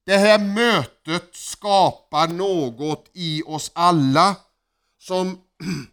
Det 0.06 0.18
här 0.18 0.40
mötet 0.40 1.30
skapar 1.36 2.28
något 2.28 3.10
i 3.14 3.44
oss 3.46 3.72
alla 3.76 4.36
som 5.00 5.38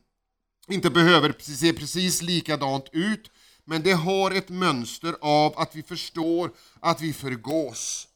inte 0.68 0.90
behöver 0.90 1.34
se 1.38 1.72
precis 1.72 2.22
likadant 2.22 2.88
ut, 2.92 3.30
men 3.64 3.82
det 3.82 3.92
har 3.92 4.30
ett 4.30 4.48
mönster 4.48 5.14
av 5.20 5.58
att 5.58 5.76
vi 5.76 5.82
förstår 5.82 6.50
att 6.80 7.00
vi 7.00 7.12
förgås. 7.12 8.08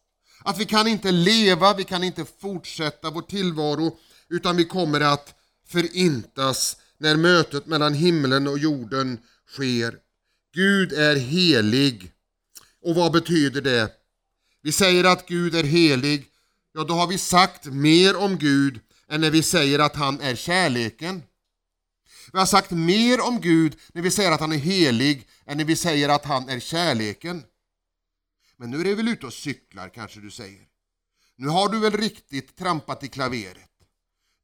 Att 0.45 0.59
vi 0.59 0.65
kan 0.65 0.87
inte 0.87 1.11
leva, 1.11 1.75
vi 1.75 1.85
kan 1.85 2.05
inte 2.05 2.25
fortsätta 2.41 3.11
vår 3.11 3.23
tillvaro, 3.23 3.99
utan 4.29 4.57
vi 4.57 4.65
kommer 4.65 5.01
att 5.01 5.35
förintas 5.69 6.77
när 7.03 7.17
mötet 7.17 7.67
mellan 7.67 7.95
himlen 7.95 8.49
och 8.49 8.59
jorden 8.59 9.19
sker. 9.49 9.99
Gud 10.55 10.93
är 10.93 11.17
helig. 11.17 12.13
Och 12.83 12.95
vad 12.95 13.13
betyder 13.13 13.61
det? 13.61 13.93
Vi 14.63 14.73
säger 14.73 15.05
att 15.05 15.29
Gud 15.29 15.55
är 15.55 15.65
helig, 15.65 16.27
ja 16.75 16.85
då 16.85 16.95
har 16.95 17.07
vi 17.07 17.19
sagt 17.19 17.67
mer 17.67 18.17
om 18.17 18.39
Gud 18.39 18.81
än 19.09 19.21
när 19.21 19.31
vi 19.31 19.43
säger 19.43 19.79
att 19.79 19.97
han 19.97 20.21
är 20.21 20.35
kärleken. 20.35 21.23
Vi 22.33 22.39
har 22.39 22.47
sagt 22.47 22.71
mer 22.71 23.21
om 23.21 23.41
Gud 23.41 23.79
när 23.93 24.03
vi 24.03 24.11
säger 24.11 24.33
att 24.33 24.41
han 24.41 24.53
är 24.53 24.57
helig 24.57 25.29
än 25.47 25.57
när 25.59 25.65
vi 25.65 25.77
säger 25.77 26.09
att 26.09 26.25
han 26.25 26.49
är 26.49 26.61
kärleken. 26.61 27.43
Men 28.57 28.71
nu 28.71 28.81
är 28.81 28.85
du 28.85 28.95
väl 28.95 29.09
ute 29.09 29.27
och 29.27 29.33
cyklar 29.33 29.89
kanske 29.89 30.21
du 30.21 30.31
säger. 30.31 30.67
Nu 31.37 31.49
har 31.49 31.69
du 31.69 31.79
väl 31.79 31.97
riktigt 31.97 32.57
trampat 32.57 33.05
i 33.05 33.09
klaveret. 33.09 33.72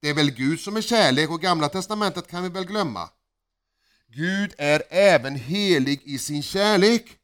Det 0.01 0.09
är 0.09 0.15
väl 0.15 0.31
Gud 0.31 0.61
som 0.61 0.77
är 0.77 0.83
kärlek 0.83 1.31
och 1.31 1.41
Gamla 1.41 1.69
Testamentet 1.69 2.29
kan 2.29 2.43
vi 2.43 2.49
väl 2.49 2.65
glömma. 2.65 3.11
Gud 4.09 4.55
är 4.59 4.83
även 4.91 5.35
helig 5.35 6.03
i 6.05 6.19
sin 6.19 6.43
kärlek. 6.43 7.17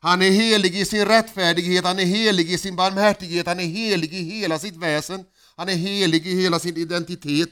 Han 0.00 0.22
är 0.22 0.30
helig 0.30 0.76
i 0.76 0.84
sin 0.84 1.06
rättfärdighet, 1.06 1.84
han 1.84 1.98
är 1.98 2.04
helig 2.04 2.52
i 2.52 2.58
sin 2.58 2.76
barmhärtighet, 2.76 3.46
han 3.46 3.60
är 3.60 3.66
helig 3.66 4.14
i 4.14 4.22
hela 4.22 4.58
sitt 4.58 4.76
väsen. 4.76 5.24
Han 5.56 5.68
är 5.68 5.74
helig 5.74 6.26
i 6.26 6.42
hela 6.42 6.58
sin 6.58 6.76
identitet. 6.76 7.50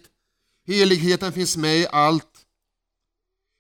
Heligheten 0.67 1.33
finns 1.33 1.57
med 1.57 1.79
i 1.79 1.87
allt. 1.87 2.47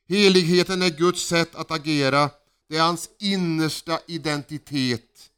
Heligheten 0.08 0.82
är 0.82 0.90
Guds 0.90 1.22
sätt 1.22 1.54
att 1.54 1.70
agera. 1.70 2.30
Det 2.68 2.76
är 2.76 2.82
hans 2.82 3.08
innersta 3.18 4.00
identitet. 4.06 5.30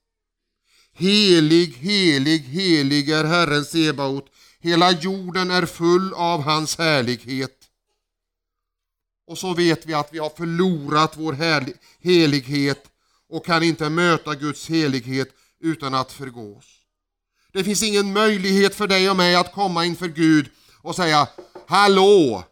Helig, 0.93 1.77
helig, 1.77 2.39
helig 2.39 3.11
är 3.11 3.25
Herren 3.25 3.65
Sebaot. 3.65 4.34
Hela 4.65 4.91
jorden 4.91 5.51
är 5.51 5.67
full 5.67 6.15
av 6.15 6.43
hans 6.43 6.79
härlighet. 6.79 7.59
Och 9.27 9.39
så 9.39 9.55
vet 9.55 9.87
vi 9.87 9.95
att 9.95 10.13
vi 10.13 10.19
har 10.19 10.31
förlorat 10.31 11.17
vår 11.17 11.37
helighet 12.03 12.85
och 13.29 13.47
kan 13.47 13.63
inte 13.63 13.91
möta 13.91 14.35
Guds 14.35 14.69
helighet 14.69 15.29
utan 15.61 15.95
att 15.95 16.13
förgås. 16.13 16.65
Det 17.53 17.65
finns 17.65 17.83
ingen 17.83 18.13
möjlighet 18.13 18.75
för 18.75 18.87
dig 18.87 19.11
och 19.11 19.17
mig 19.17 19.35
att 19.35 19.53
komma 19.53 19.85
inför 19.85 20.09
Gud 20.09 20.51
och 20.83 20.97
säga 20.97 21.29
Hallå! 21.67 22.45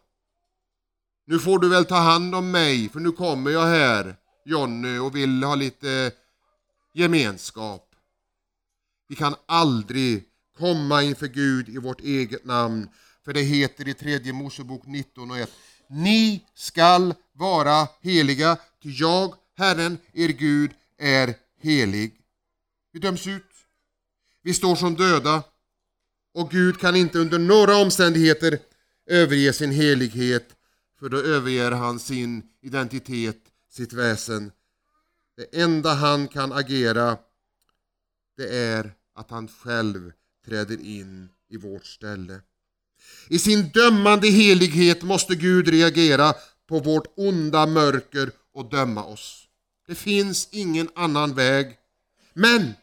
Nu 1.25 1.39
får 1.39 1.59
du 1.59 1.69
väl 1.69 1.85
ta 1.85 1.97
hand 1.97 2.35
om 2.35 2.51
mig 2.51 2.89
för 2.89 2.99
nu 2.99 3.11
kommer 3.11 3.51
jag 3.51 3.65
här, 3.65 4.15
Jonny, 4.45 4.97
och 4.97 5.15
vill 5.15 5.43
ha 5.43 5.55
lite 5.55 6.11
gemenskap. 6.93 7.95
Vi 9.07 9.15
kan 9.15 9.35
aldrig 9.45 10.29
komma 10.57 11.03
inför 11.03 11.27
Gud 11.27 11.69
i 11.69 11.77
vårt 11.77 12.01
eget 12.01 12.45
namn. 12.45 12.89
För 13.25 13.33
det 13.33 13.41
heter 13.41 13.87
i 13.87 13.93
tredje 13.93 14.33
Mosebok 14.33 14.85
19 14.85 15.31
och 15.31 15.37
1. 15.37 15.49
Ni 15.87 16.45
skall 16.53 17.13
vara 17.33 17.87
heliga, 18.01 18.57
ty 18.83 18.89
jag, 18.89 19.33
Herren, 19.57 19.97
er 20.13 20.29
Gud, 20.29 20.71
är 20.97 21.33
helig. 21.61 22.13
Vi 22.91 22.99
döms 22.99 23.27
ut. 23.27 23.43
Vi 24.41 24.53
står 24.53 24.75
som 24.75 24.95
döda 24.95 25.43
och 26.33 26.51
Gud 26.51 26.79
kan 26.79 26.95
inte 26.95 27.19
under 27.19 27.39
några 27.39 27.77
omständigheter 27.77 28.59
överge 29.05 29.53
sin 29.53 29.71
helighet 29.71 30.55
för 30.99 31.09
då 31.09 31.17
överger 31.17 31.71
han 31.71 31.99
sin 31.99 32.43
identitet, 32.61 33.37
sitt 33.69 33.93
väsen. 33.93 34.51
Det 35.35 35.61
enda 35.61 35.93
han 35.93 36.27
kan 36.27 36.53
agera 36.53 37.17
det 38.37 38.57
är 38.57 38.93
att 39.15 39.31
han 39.31 39.47
själv 39.47 40.11
träder 40.45 40.81
in 40.81 41.29
i 41.49 41.57
vårt 41.57 41.85
ställe. 41.85 42.41
I 43.29 43.39
sin 43.39 43.69
dömande 43.69 44.27
helighet 44.27 45.03
måste 45.03 45.35
Gud 45.35 45.67
reagera 45.67 46.33
på 46.69 46.79
vårt 46.79 47.13
onda 47.17 47.65
mörker 47.65 48.31
och 48.53 48.69
döma 48.69 49.03
oss. 49.03 49.47
Det 49.87 49.95
finns 49.95 50.47
ingen 50.51 50.89
annan 50.95 51.35
väg. 51.35 51.77
Men 52.33 52.73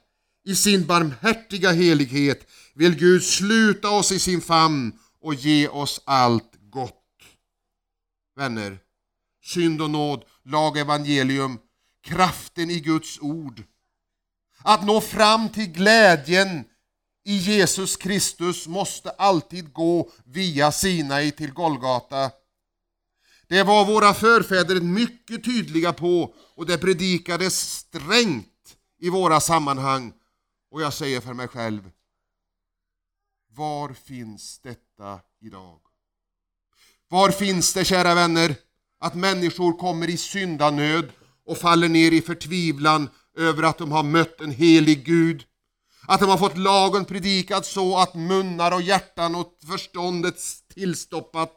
i 0.45 0.55
sin 0.55 0.87
barmhärtiga 0.87 1.71
helighet 1.71 2.47
vill 2.75 2.97
Gud 2.97 3.25
sluta 3.25 3.91
oss 3.91 4.13
i 4.13 4.19
sin 4.19 4.41
famn 4.41 4.93
och 5.21 5.35
ge 5.35 5.69
oss 5.69 6.01
allt 6.05 6.53
gott. 6.71 6.97
Vänner, 8.37 8.79
synd 9.45 9.83
och 9.83 9.91
nåd, 9.91 10.25
lag, 10.45 10.79
evangelium, 10.79 11.59
kraften 12.05 12.71
i 12.71 12.81
Guds 12.81 13.19
ord. 13.21 13.63
Att 14.63 14.87
nå 14.87 15.01
fram 15.01 15.49
till 15.49 15.67
glädjen 15.67 16.65
i 17.31 17.37
Jesus 17.37 17.97
Kristus 17.97 18.67
måste 18.67 19.11
alltid 19.11 19.73
gå 19.73 20.11
via 20.25 20.73
Sinai 20.73 21.31
till 21.31 21.53
Golgata. 21.53 22.31
Det 23.49 23.63
var 23.63 23.87
våra 23.87 24.15
förfäder 24.15 24.81
mycket 24.81 25.45
tydliga 25.45 25.93
på 25.93 26.35
och 26.55 26.67
det 26.67 26.79
predikades 26.79 27.61
strängt 27.61 28.77
i 29.01 29.11
våra 29.11 29.41
sammanhang. 29.41 30.13
Och 30.71 30.83
jag 30.83 30.93
säger 30.93 31.21
för 31.21 31.35
mig 31.35 31.49
själv, 31.49 31.91
var 33.51 33.95
finns 33.95 34.59
detta 34.59 35.21
idag? 35.41 35.81
Var 37.09 37.31
finns 37.31 37.75
det, 37.75 37.85
kära 37.85 38.15
vänner, 38.15 38.55
att 39.01 39.15
människor 39.15 39.73
kommer 39.73 40.11
i 40.11 40.17
syndanöd 40.17 41.13
och 41.47 41.59
faller 41.59 41.89
ner 41.89 42.13
i 42.13 42.23
förtvivlan 42.23 43.09
över 43.37 43.63
att 43.63 43.79
de 43.79 43.93
har 43.93 44.03
mött 44.03 44.41
en 44.41 44.51
helig 44.51 45.05
Gud? 45.05 45.47
Att 46.11 46.21
de 46.21 46.29
har 46.29 46.39
fått 46.39 46.59
lagen 46.59 47.05
predikad 47.05 47.67
så 47.67 47.99
att 47.99 48.15
munnar 48.15 48.73
och 48.73 48.83
hjärtan 48.83 49.35
och 49.35 49.59
förståndet 49.67 50.35
tillstoppat. 50.75 51.57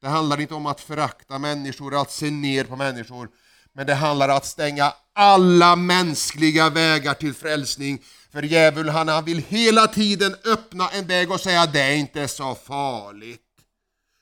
Det 0.00 0.08
handlar 0.08 0.40
inte 0.40 0.54
om 0.54 0.66
att 0.66 0.80
förakta 0.80 1.38
människor, 1.38 2.00
att 2.00 2.12
se 2.12 2.30
ner 2.30 2.64
på 2.64 2.76
människor, 2.76 3.28
men 3.72 3.86
det 3.86 3.94
handlar 3.94 4.28
om 4.28 4.36
att 4.36 4.46
stänga 4.46 4.94
alla 5.12 5.76
mänskliga 5.76 6.70
vägar 6.70 7.14
till 7.14 7.34
frälsning. 7.34 8.02
För 8.32 8.42
djävulen 8.42 8.94
han, 8.94 9.08
han 9.08 9.24
vill 9.24 9.42
hela 9.48 9.86
tiden 9.86 10.36
öppna 10.44 10.88
en 10.88 11.06
väg 11.06 11.30
och 11.30 11.40
säga 11.40 11.66
det 11.66 11.80
är 11.80 11.96
inte 11.96 12.28
så 12.28 12.54
farligt. 12.54 13.42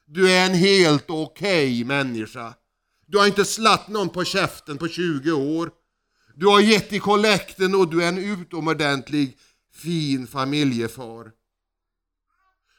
Du 0.07 0.33
är 0.33 0.47
en 0.47 0.55
helt 0.55 1.11
okej 1.11 1.67
okay 1.67 1.85
människa. 1.85 2.55
Du 3.07 3.19
har 3.19 3.27
inte 3.27 3.45
slatt 3.45 3.89
någon 3.89 4.09
på 4.09 4.25
käften 4.25 4.79
på 4.79 4.89
20 4.89 5.33
år. 5.33 5.71
Du 6.39 6.47
har 6.47 6.61
gett 6.61 6.93
i 6.93 6.99
kollekten 6.99 7.75
och 7.75 7.91
du 7.91 8.05
är 8.05 8.09
en 8.09 8.19
utomordentlig 8.19 9.37
fin 9.75 10.27
familjefar. 10.27 11.31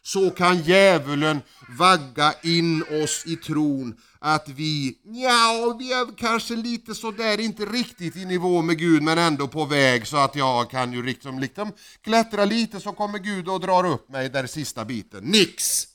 Så 0.03 0.29
kan 0.29 0.61
djävulen 0.61 1.41
vagga 1.77 2.33
in 2.43 2.83
oss 3.03 3.23
i 3.25 3.35
tron 3.35 3.97
att 4.19 4.49
vi, 4.49 4.97
ja, 5.03 5.75
vi 5.79 5.93
är 5.93 6.17
kanske 6.17 6.55
lite 6.55 6.95
sådär, 6.95 7.39
inte 7.39 7.65
riktigt 7.65 8.15
i 8.15 8.25
nivå 8.25 8.61
med 8.61 8.77
Gud 8.77 9.03
men 9.03 9.17
ändå 9.17 9.47
på 9.47 9.65
väg 9.65 10.07
så 10.07 10.17
att 10.17 10.35
jag 10.35 10.69
kan 10.69 10.93
ju 10.93 11.03
liksom, 11.03 11.39
liksom 11.39 11.71
klättra 12.01 12.45
lite 12.45 12.79
så 12.79 12.91
kommer 12.91 13.19
Gud 13.19 13.47
och 13.47 13.59
drar 13.59 13.85
upp 13.85 14.09
mig 14.09 14.29
där 14.29 14.47
sista 14.47 14.85
biten. 14.85 15.23
Nix! 15.23 15.87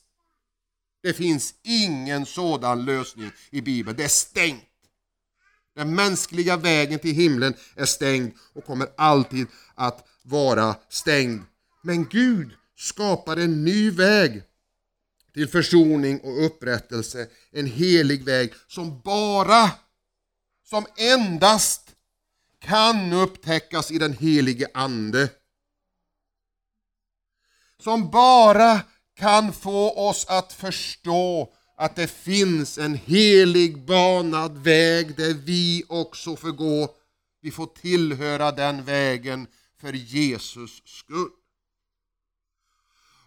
Det 1.03 1.13
finns 1.13 1.53
ingen 1.63 2.25
sådan 2.25 2.85
lösning 2.85 3.31
i 3.51 3.61
Bibeln, 3.61 3.97
det 3.97 4.03
är 4.03 4.07
stängt. 4.07 4.72
Den 5.75 5.95
mänskliga 5.95 6.57
vägen 6.57 6.99
till 6.99 7.15
himlen 7.15 7.53
är 7.75 7.85
stängd 7.85 8.31
och 8.53 8.65
kommer 8.65 8.87
alltid 8.97 9.47
att 9.75 10.07
vara 10.23 10.75
stängd. 10.89 11.41
Men 11.81 12.05
Gud 12.05 12.51
skapar 12.75 13.37
en 13.37 13.63
ny 13.63 13.91
väg 13.91 14.43
till 15.33 15.47
försoning 15.47 16.19
och 16.19 16.45
upprättelse. 16.45 17.27
En 17.51 17.65
helig 17.65 18.23
väg 18.23 18.53
som 18.67 19.01
bara, 19.01 19.71
som 20.63 20.85
endast 20.97 21.95
kan 22.59 23.13
upptäckas 23.13 23.91
i 23.91 23.97
den 23.97 24.13
helige 24.13 24.67
Ande. 24.73 25.29
Som 27.79 28.09
bara 28.09 28.81
kan 29.15 29.53
få 29.53 30.09
oss 30.09 30.25
att 30.29 30.53
förstå 30.53 31.53
att 31.75 31.95
det 31.95 32.07
finns 32.07 32.77
en 32.77 32.95
helig 32.95 33.85
banad 33.85 34.57
väg 34.57 35.17
där 35.17 35.33
vi 35.33 35.83
också 35.87 36.35
får 36.35 36.51
gå. 36.51 36.95
Vi 37.41 37.51
får 37.51 37.65
tillhöra 37.65 38.51
den 38.51 38.83
vägen 38.83 39.47
för 39.81 39.93
Jesus 39.93 40.81
skull. 40.85 41.29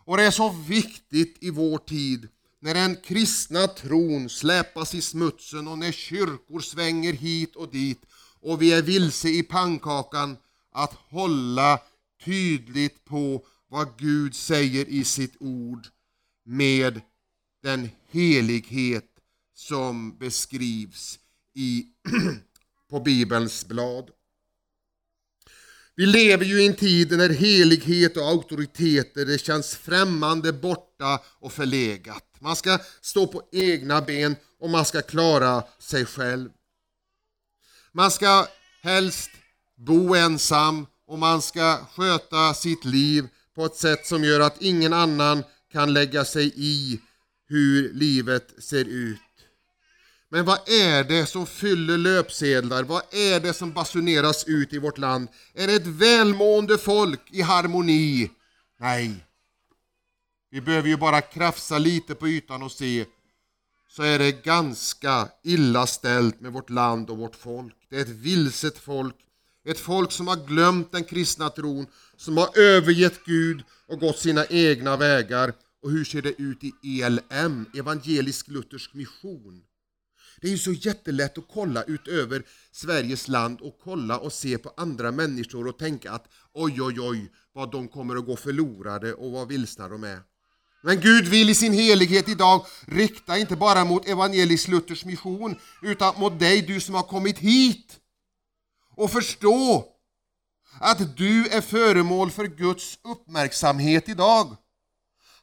Och 0.05 0.17
det 0.17 0.23
är 0.23 0.31
så 0.31 0.49
viktigt 0.49 1.37
i 1.41 1.51
vår 1.51 1.79
tid 1.79 2.29
när 2.61 2.75
den 2.75 2.97
kristna 2.97 3.67
tron 3.67 4.29
släpas 4.29 4.95
i 4.95 5.01
smutsen 5.03 5.69
och 5.69 5.79
när 5.79 5.93
kyrkor 5.93 6.61
svänger 6.61 7.13
hit 7.13 7.57
och 7.57 7.71
dit 7.71 8.01
och 8.41 8.63
vi 8.63 8.73
är 8.73 8.83
vilse 8.83 9.29
i 9.29 9.43
pannkakan 9.43 10.37
att 10.73 10.93
hålla 10.93 11.81
tydligt 12.25 13.05
på 13.05 13.45
vad 13.69 13.99
Gud 13.99 14.35
säger 14.35 14.89
i 14.89 15.05
sitt 15.05 15.37
ord 15.41 15.87
med 16.45 17.01
den 17.67 17.91
helighet 18.11 19.05
som 19.55 20.19
beskrivs 20.19 21.19
i, 21.55 21.87
på 22.91 23.01
Bibelns 23.01 23.67
blad. 23.67 24.11
Vi 25.95 26.07
lever 26.07 26.45
ju 26.45 26.63
i 26.63 26.67
en 26.67 26.77
tid 26.77 27.17
när 27.17 27.29
helighet 27.29 28.17
och 28.17 28.29
auktoriteter 28.29 29.27
det 29.27 29.39
känns 29.39 29.77
främmande, 29.77 30.53
borta 30.53 31.21
och 31.41 31.53
förlegat. 31.53 32.37
Man 32.41 32.57
ska 32.57 32.79
stå 33.01 33.27
på 33.27 33.43
egna 33.53 34.03
ben 34.03 34.37
och 34.59 34.71
man 34.71 34.85
ska 34.85 35.03
klara 35.03 35.65
sig 35.79 36.05
själv. 36.05 36.51
Man 37.93 38.11
ska 38.11 38.47
helst 38.83 39.31
bo 39.77 40.15
ensam 40.15 40.87
och 41.07 41.19
man 41.19 41.43
ska 41.43 41.79
sköta 41.95 42.55
sitt 42.55 42.85
liv 42.85 43.29
på 43.55 43.65
ett 43.65 43.77
sätt 43.77 44.07
som 44.07 44.25
gör 44.25 44.41
att 44.41 44.63
ingen 44.63 44.93
annan 44.93 45.43
kan 45.73 45.93
lägga 45.93 46.25
sig 46.25 46.53
i 46.57 47.01
hur 47.49 47.93
livet 47.93 48.55
ser 48.59 48.85
ut. 48.85 49.19
Men 50.29 50.45
vad 50.45 50.69
är 50.69 51.05
det 51.05 51.27
som 51.27 51.47
fyller 51.47 51.99
löpsedlar? 51.99 52.83
Vad 52.83 53.03
är 53.11 53.41
det 53.41 53.53
som 53.53 53.73
basuneras 53.73 54.45
ut 54.45 54.73
i 54.73 54.79
vårt 54.79 54.99
land? 54.99 55.29
Är 55.55 55.67
det 55.67 55.75
ett 55.75 55.87
välmående 55.87 56.79
folk 56.79 57.21
i 57.31 57.43
harmoni? 57.43 58.31
Nej. 58.81 59.25
Vi 60.51 60.61
behöver 60.61 60.89
ju 60.89 60.97
bara 60.97 61.21
krafsa 61.21 61.79
lite 61.79 62.15
på 62.15 62.29
ytan 62.29 62.63
och 62.63 62.73
se 62.73 63.05
så 63.97 64.03
är 64.03 64.19
det 64.19 64.45
ganska 64.45 65.29
illa 65.43 65.87
ställt 65.87 66.41
med 66.41 66.53
vårt 66.53 66.71
land 66.71 67.11
och 67.11 67.19
vårt 67.19 67.37
folk. 67.37 67.75
Det 67.91 67.97
är 67.97 68.01
ett 68.01 68.09
vilset 68.09 68.79
folk, 68.79 69.15
ett 69.65 69.79
folk 69.79 70.13
som 70.13 70.29
har 70.29 70.47
glömt 70.47 70.93
den 70.93 71.05
kristna 71.05 71.51
tron, 71.51 71.87
som 72.17 72.37
har 72.37 72.59
övergett 72.59 73.25
Gud 73.25 73.63
och 73.89 74.01
gått 74.01 74.19
sina 74.19 74.47
egna 74.47 74.97
vägar. 74.97 75.53
Och 75.87 75.93
hur 75.93 76.05
ser 76.05 76.23
det 76.23 76.43
ut 76.43 76.65
i 76.65 77.03
ELM, 77.03 77.67
Evangelisk 77.75 78.49
Luthersk 78.49 78.95
Mission? 78.95 79.63
Det 80.41 80.47
är 80.47 80.51
ju 80.51 80.59
så 80.59 80.73
jättelätt 80.73 81.39
att 81.39 81.49
kolla 81.53 81.83
utöver 81.83 82.43
Sveriges 82.73 83.29
land 83.29 83.61
och 83.61 83.79
kolla 83.85 84.19
och 84.19 84.33
se 84.33 84.59
på 84.59 84.73
andra 84.77 85.13
människor 85.13 85.67
och 85.67 85.79
tänka 85.79 86.13
att 86.13 86.29
oj, 86.53 86.83
oj, 86.83 87.01
oj, 87.01 87.33
vad 87.53 87.73
de 87.73 87.89
kommer 87.89 88.17
att 88.17 88.27
gå 88.27 88.37
förlorade 88.37 89.15
och 89.15 89.33
vad 89.33 89.49
vilsna 89.49 89.89
de 89.89 90.05
är. 90.05 90.21
Men 90.83 91.01
Gud 91.01 91.25
vill 91.29 91.51
i 91.51 91.55
sin 91.55 91.73
helighet 91.73 92.29
idag 92.29 92.67
rikta 92.87 93.39
inte 93.39 93.57
bara 93.57 93.85
mot 93.85 94.09
Evangelisk 94.09 94.69
Luthers 94.69 95.05
mission 95.05 95.57
utan 95.83 96.21
mot 96.21 96.39
dig, 96.39 96.63
du 96.63 96.81
som 96.81 96.95
har 96.95 97.03
kommit 97.03 97.39
hit. 97.39 97.97
Och 98.97 99.11
förstå 99.11 99.87
att 100.81 101.17
du 101.17 101.47
är 101.47 101.61
föremål 101.61 102.31
för 102.31 102.47
Guds 102.47 102.99
uppmärksamhet 103.05 104.09
idag. 104.09 104.57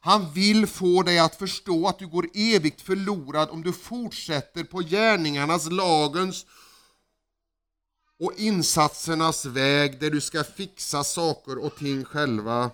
Han 0.04 0.32
vill 0.32 0.66
få 0.66 1.02
dig 1.02 1.18
att 1.18 1.34
förstå 1.34 1.88
att 1.88 1.98
du 1.98 2.06
går 2.06 2.28
evigt 2.34 2.82
förlorad 2.82 3.50
om 3.50 3.62
du 3.62 3.72
fortsätter 3.72 4.64
på 4.64 4.80
gärningarnas, 4.80 5.70
lagens 5.70 6.46
och 8.18 8.32
insatsernas 8.36 9.44
väg 9.44 10.00
där 10.00 10.10
du 10.10 10.20
ska 10.20 10.44
fixa 10.44 11.04
saker 11.04 11.58
och 11.58 11.76
ting 11.76 12.04
själva. 12.04 12.70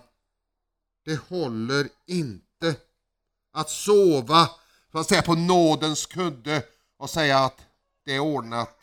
Det 1.05 1.15
håller 1.15 1.89
inte 2.07 2.75
att 3.53 3.69
sova 3.69 4.49
så 4.91 4.99
att 4.99 5.09
säga, 5.09 5.21
på 5.21 5.35
nådens 5.35 6.05
kudde 6.05 6.63
och 6.97 7.09
säga 7.09 7.39
att 7.39 7.61
det 8.05 8.15
är 8.15 8.19
ordnat. 8.19 8.79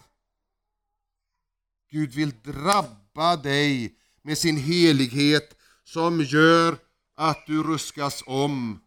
Gud 1.91 2.15
vill 2.15 2.41
drabba 2.43 3.37
dig 3.37 3.95
med 4.23 4.39
sin 4.39 4.57
helighet 4.57 5.55
som 5.85 6.21
gör 6.21 6.88
att 7.21 7.47
du 7.47 7.63
ruskas 7.63 8.23
om 8.27 8.81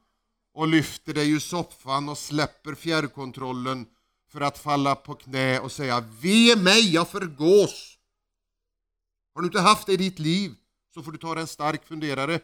och 0.54 0.68
lyfter 0.68 1.14
dig 1.14 1.32
ur 1.32 1.40
soffan 1.40 2.10
och 2.10 2.18
släpper 2.18 2.76
fjärrkontrollen 2.76 3.86
för 4.32 4.42
att 4.42 4.58
falla 4.58 4.96
på 4.96 5.16
knä 5.16 5.60
och 5.60 5.72
säga 5.72 6.02
Ve 6.22 6.56
mig, 6.56 6.94
jag 6.94 7.10
förgås. 7.10 7.98
Har 9.34 9.42
du 9.42 9.48
inte 9.48 9.60
haft 9.60 9.88
det 9.88 9.94
i 9.94 9.98
ditt 9.98 10.20
liv 10.20 10.56
så 10.94 11.04
får 11.04 11.12
du 11.12 11.18
ta 11.18 11.36
dig 11.36 11.42
en 11.42 11.48
stark 11.48 11.86
funderare. 11.86 12.40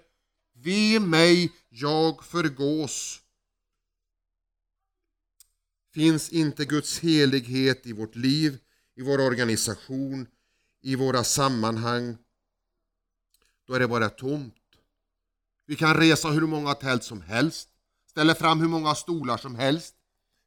Ve 0.53 0.99
mig, 0.99 1.53
jag 1.69 2.25
förgås. 2.25 3.21
Finns 5.93 6.29
inte 6.29 6.65
Guds 6.65 6.99
helighet 6.99 7.85
i 7.85 7.93
vårt 7.93 8.15
liv, 8.15 8.59
i 8.95 9.01
vår 9.01 9.19
organisation, 9.21 10.27
i 10.81 10.95
våra 10.95 11.23
sammanhang, 11.23 12.17
då 13.67 13.73
är 13.73 13.79
det 13.79 13.87
bara 13.87 14.09
tomt. 14.09 14.56
Vi 15.67 15.75
kan 15.75 15.93
resa 15.93 16.29
hur 16.29 16.47
många 16.47 16.73
tält 16.73 17.03
som 17.03 17.21
helst, 17.21 17.69
ställa 18.09 18.35
fram 18.35 18.59
hur 18.59 18.67
många 18.67 18.95
stolar 18.95 19.37
som 19.37 19.55
helst. 19.55 19.93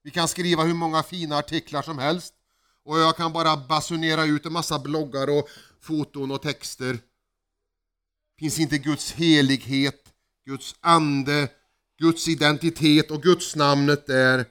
Vi 0.03 0.11
kan 0.11 0.29
skriva 0.29 0.63
hur 0.63 0.75
många 0.75 1.03
fina 1.03 1.39
artiklar 1.39 1.83
som 1.83 1.99
helst. 1.99 2.35
Och 2.85 2.99
jag 2.99 3.17
kan 3.17 3.33
bara 3.33 3.57
basunera 3.57 4.25
ut 4.25 4.47
en 4.47 4.53
massa 4.53 4.79
bloggar 4.79 5.39
och 5.39 5.49
foton 5.81 6.31
och 6.31 6.43
texter. 6.43 6.99
finns 8.39 8.59
inte 8.59 8.79
Guds 8.79 9.13
helighet, 9.13 10.05
Guds 10.47 10.75
ande, 10.81 11.49
Guds 11.99 12.29
identitet 12.29 13.11
och 13.11 13.23
Guds 13.23 13.57
namnet 13.57 14.07
där, 14.07 14.45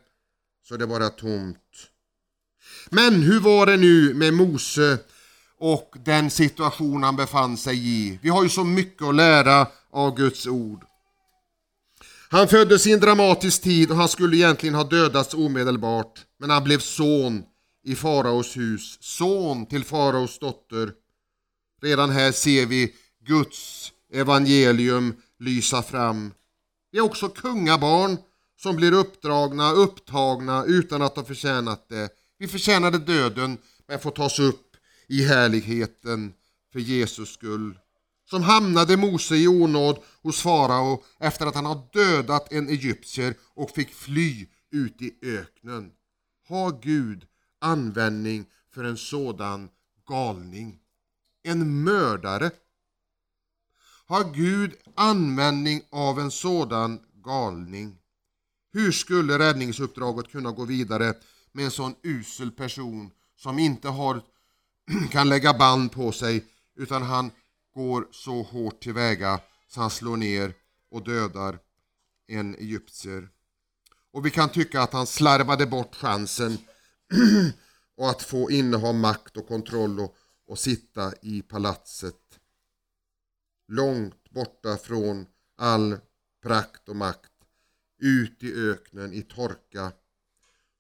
så 0.68 0.78
det 0.78 0.84
är 0.84 0.88
bara 0.88 1.10
tomt. 1.10 1.58
Men 2.90 3.22
hur 3.22 3.40
var 3.40 3.66
det 3.66 3.78
nu 3.78 4.14
med 4.14 4.34
Mose 4.34 5.00
och 5.60 5.96
den 6.06 6.30
situation 6.30 7.04
han 7.04 7.16
befann 7.16 7.58
sig 7.58 7.88
i? 7.88 8.20
Vi 8.22 8.30
har 8.30 8.44
ju 8.44 8.50
så 8.50 8.64
mycket 8.64 9.08
att 9.08 9.16
lära 9.16 9.68
av 9.92 10.16
Guds 10.16 10.48
ord. 10.48 10.86
Han 12.30 12.48
föddes 12.48 12.88
i 12.88 12.92
en 12.92 13.00
dramatisk 13.00 13.62
tid 13.62 13.92
och 13.92 13.98
han 13.98 14.10
skulle 14.10 14.38
egentligen 14.38 14.76
ha 14.76 14.84
dödats 14.84 15.34
omedelbart, 15.34 16.26
men 16.40 16.50
han 16.50 16.64
blev 16.64 16.80
son 16.80 17.44
i 17.84 17.96
faraos 17.96 18.58
hus, 18.58 18.98
son 19.02 19.66
till 19.66 19.84
faraos 19.84 20.40
dotter. 20.40 20.92
Redan 21.82 22.10
här 22.10 22.32
ser 22.32 22.66
vi 22.66 22.94
Guds 23.26 23.92
evangelium 24.14 25.16
lysa 25.40 25.84
fram. 25.84 26.34
Vi 26.92 27.00
är 27.00 27.04
också 27.04 27.30
kungabarn 27.30 28.18
som 28.62 28.76
blir 28.76 28.92
uppdragna, 28.92 29.72
upptagna 29.72 30.64
utan 30.68 31.02
att 31.02 31.16
ha 31.16 31.24
förtjänat 31.24 31.90
det. 31.90 32.10
Vi 32.38 32.48
förtjänade 32.48 32.98
döden 32.98 33.58
men 33.88 34.00
får 34.00 34.12
tas 34.12 34.40
upp 34.40 34.69
i 35.10 35.24
härligheten 35.24 36.34
för 36.72 36.80
Jesus 36.80 37.30
skull. 37.34 37.80
Som 38.30 38.44
hamnade 38.44 38.98
Mose 38.98 39.36
i 39.36 39.48
onåd 39.48 40.00
hos 40.22 40.42
farao 40.42 41.04
efter 41.20 41.46
att 41.46 41.56
han 41.56 41.66
har 41.66 41.82
dödat 41.94 42.52
en 42.52 42.70
egyptier 42.70 43.36
och 43.54 43.70
fick 43.70 43.94
fly 43.94 44.48
ut 44.72 45.02
i 45.02 45.16
öknen. 45.22 45.92
Har 46.48 46.80
Gud 46.82 47.26
användning 47.60 48.46
för 48.74 48.84
en 48.84 48.98
sådan 48.98 49.70
galning? 50.08 50.80
En 51.44 51.84
mördare? 51.84 52.52
Har 54.06 54.34
Gud 54.34 54.74
användning 54.96 55.82
av 55.90 56.20
en 56.20 56.32
sådan 56.32 57.00
galning? 57.24 57.98
Hur 58.74 58.92
skulle 58.92 59.40
räddningsuppdraget 59.40 60.32
kunna 60.32 60.52
gå 60.52 60.66
vidare 60.66 61.14
med 61.52 61.66
en 61.66 61.72
sån 61.72 61.96
usel 62.04 62.52
person 62.52 63.12
som 63.36 63.60
inte 63.60 63.90
har, 63.90 64.22
kan 65.12 65.30
lägga 65.30 65.54
band 65.54 65.92
på 65.92 66.12
sig 66.12 66.46
utan 66.76 67.04
han 67.04 67.32
går 67.74 68.08
så 68.12 68.42
hårt 68.42 68.82
tillväga 68.82 69.40
så 69.68 69.82
han 69.82 69.90
slår 69.90 70.18
ner 70.18 70.54
och 70.92 71.04
dödar 71.04 71.60
en 72.28 72.56
egyptier. 72.56 73.30
Och 74.14 74.26
vi 74.26 74.32
kan 74.32 74.50
tycka 74.50 74.82
att 74.82 74.94
han 74.94 75.08
slarvade 75.08 75.66
bort 75.66 75.96
chansen 75.96 76.58
och 77.98 78.10
att 78.10 78.24
få 78.24 78.52
inneha 78.52 78.92
makt 78.92 79.38
och 79.38 79.48
kontroll 79.48 80.00
och, 80.00 80.16
och 80.48 80.60
sitta 80.60 81.14
i 81.22 81.42
palatset. 81.42 82.40
Långt 83.68 84.30
borta 84.30 84.78
från 84.78 85.26
all 85.58 85.98
prakt 86.44 86.90
och 86.90 86.96
makt. 86.96 87.32
Ut 88.02 88.44
i 88.44 88.54
öknen 88.54 89.14
i 89.14 89.22
torka. 89.22 89.92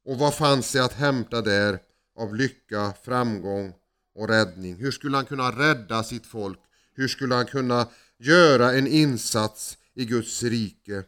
Och 0.05 0.17
vad 0.17 0.35
fanns 0.35 0.71
det 0.71 0.85
att 0.85 0.93
hämta 0.93 1.41
där 1.41 1.79
av 2.15 2.35
lycka, 2.35 2.93
framgång 3.03 3.73
och 4.19 4.27
räddning? 4.27 4.75
Hur 4.75 4.91
skulle 4.91 5.17
han 5.17 5.25
kunna 5.25 5.51
rädda 5.51 6.03
sitt 6.03 6.25
folk? 6.25 6.59
Hur 6.93 7.07
skulle 7.07 7.35
han 7.35 7.45
kunna 7.45 7.89
göra 8.17 8.73
en 8.73 8.87
insats 8.87 9.77
i 9.93 10.05
Guds 10.05 10.43
rike? 10.43 11.03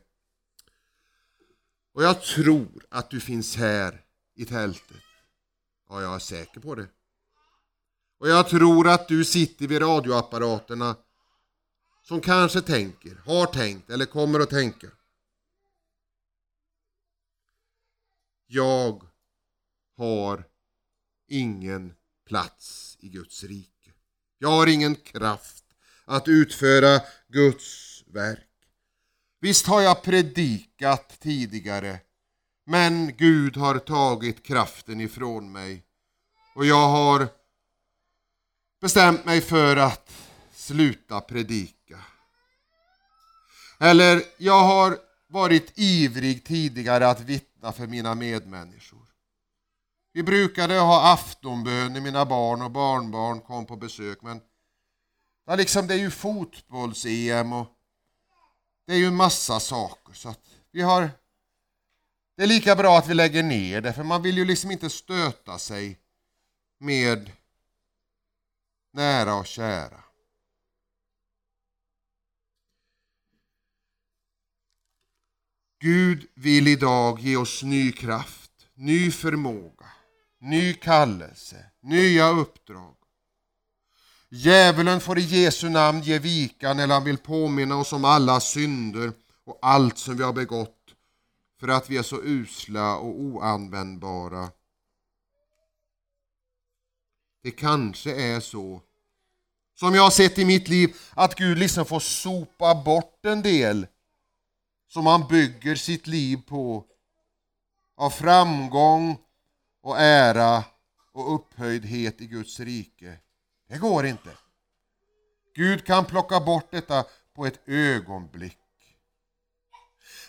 Och 1.93 2.03
jag 2.03 2.21
tror 2.21 2.85
att 2.89 3.09
du 3.09 3.19
finns 3.19 3.55
här 3.55 4.01
i 4.35 4.45
tältet. 4.45 5.03
Ja, 5.89 6.01
jag 6.01 6.15
är 6.15 6.19
säker 6.19 6.59
på 6.59 6.75
det. 6.75 6.87
Och 8.19 8.29
jag 8.29 8.49
tror 8.49 8.89
att 8.89 9.07
du 9.07 9.25
sitter 9.25 9.67
vid 9.67 9.81
radioapparaterna 9.81 10.95
som 12.03 12.21
kanske 12.21 12.61
tänker, 12.61 13.15
har 13.15 13.45
tänkt 13.45 13.89
eller 13.89 14.05
kommer 14.05 14.39
att 14.39 14.49
tänka. 14.49 14.87
Jag 18.47 19.03
har 19.97 20.43
ingen 21.27 21.93
plats 22.31 22.97
i 22.99 23.09
Guds 23.09 23.43
rike. 23.43 23.91
Jag 24.39 24.49
har 24.49 24.67
ingen 24.67 24.95
kraft 24.95 25.63
att 26.05 26.27
utföra 26.27 27.01
Guds 27.27 28.03
verk. 28.07 28.47
Visst 29.41 29.67
har 29.67 29.81
jag 29.81 30.03
predikat 30.03 31.19
tidigare, 31.19 31.99
men 32.65 33.15
Gud 33.17 33.57
har 33.57 33.79
tagit 33.79 34.43
kraften 34.43 35.01
ifrån 35.01 35.51
mig 35.51 35.83
och 36.55 36.65
jag 36.65 36.89
har 36.89 37.27
bestämt 38.81 39.25
mig 39.25 39.41
för 39.41 39.77
att 39.77 40.11
sluta 40.53 41.21
predika. 41.21 41.99
Eller 43.79 44.23
jag 44.37 44.63
har 44.63 44.97
varit 45.27 45.71
ivrig 45.75 46.45
tidigare 46.45 47.07
att 47.07 47.21
vittna 47.21 47.71
för 47.71 47.87
mina 47.87 48.15
medmänniskor. 48.15 49.00
Vi 50.13 50.23
brukade 50.23 50.79
ha 50.79 51.13
aftonbön 51.13 51.93
när 51.93 52.01
mina 52.01 52.25
barn 52.25 52.61
och 52.61 52.71
barnbarn 52.71 53.41
kom 53.41 53.65
på 53.65 53.75
besök 53.75 54.21
men 54.21 54.41
Ja, 55.45 55.55
liksom 55.55 55.87
det 55.87 55.93
är 55.93 55.97
ju 55.97 56.11
fotbolls-EM 56.11 57.53
och 57.53 57.67
det 58.87 58.93
är 58.93 58.97
ju 58.97 59.05
en 59.05 59.15
massa 59.15 59.59
saker. 59.59 60.13
Så 60.13 60.29
att 60.29 60.39
vi 60.71 60.81
har... 60.81 61.09
Det 62.37 62.43
är 62.43 62.47
lika 62.47 62.75
bra 62.75 62.97
att 62.97 63.07
vi 63.07 63.13
lägger 63.13 63.43
ner 63.43 63.81
det, 63.81 63.93
för 63.93 64.03
man 64.03 64.21
vill 64.21 64.37
ju 64.37 64.45
liksom 64.45 64.71
inte 64.71 64.89
stöta 64.89 65.59
sig 65.59 65.99
med 66.79 67.31
nära 68.93 69.35
och 69.35 69.45
kära. 69.45 70.03
Gud 75.79 76.27
vill 76.33 76.67
idag 76.67 77.19
ge 77.19 77.37
oss 77.37 77.63
ny 77.63 77.91
kraft, 77.91 78.51
ny 78.73 79.11
förmåga, 79.11 79.80
ny 80.41 80.73
kallelse, 80.73 81.65
nya 81.81 82.29
uppdrag. 82.29 82.95
Djävulen 84.29 85.01
får 85.01 85.19
i 85.19 85.21
Jesu 85.21 85.69
namn 85.69 86.01
ge 86.01 86.19
vika 86.19 86.73
när 86.73 86.87
han 86.87 87.03
vill 87.03 87.17
påminna 87.17 87.75
oss 87.75 87.93
om 87.93 88.05
alla 88.05 88.39
synder 88.39 89.13
och 89.43 89.59
allt 89.61 89.97
som 89.97 90.17
vi 90.17 90.23
har 90.23 90.33
begått 90.33 90.77
för 91.59 91.67
att 91.67 91.89
vi 91.89 91.97
är 91.97 92.03
så 92.03 92.21
usla 92.23 92.97
och 92.97 93.19
oanvändbara. 93.19 94.49
Det 97.43 97.51
kanske 97.51 98.15
är 98.15 98.39
så, 98.39 98.81
som 99.79 99.95
jag 99.95 100.03
har 100.03 100.11
sett 100.11 100.37
i 100.37 100.45
mitt 100.45 100.67
liv, 100.67 100.95
att 101.13 101.35
Gud 101.35 101.57
liksom 101.57 101.85
får 101.85 101.99
sopa 101.99 102.75
bort 102.75 103.25
en 103.25 103.41
del 103.41 103.87
som 104.87 105.05
han 105.05 105.27
bygger 105.27 105.75
sitt 105.75 106.07
liv 106.07 106.37
på 106.47 106.85
av 107.97 108.09
framgång 108.09 109.17
och 109.83 109.99
ära 109.99 110.63
och 111.13 111.35
upphöjdhet 111.35 112.21
i 112.21 112.27
Guds 112.27 112.59
rike. 112.59 113.17
Det 113.69 113.77
går 113.77 114.05
inte. 114.05 114.29
Gud 115.55 115.85
kan 115.85 116.05
plocka 116.05 116.39
bort 116.39 116.71
detta 116.71 117.05
på 117.35 117.45
ett 117.45 117.59
ögonblick. 117.65 118.57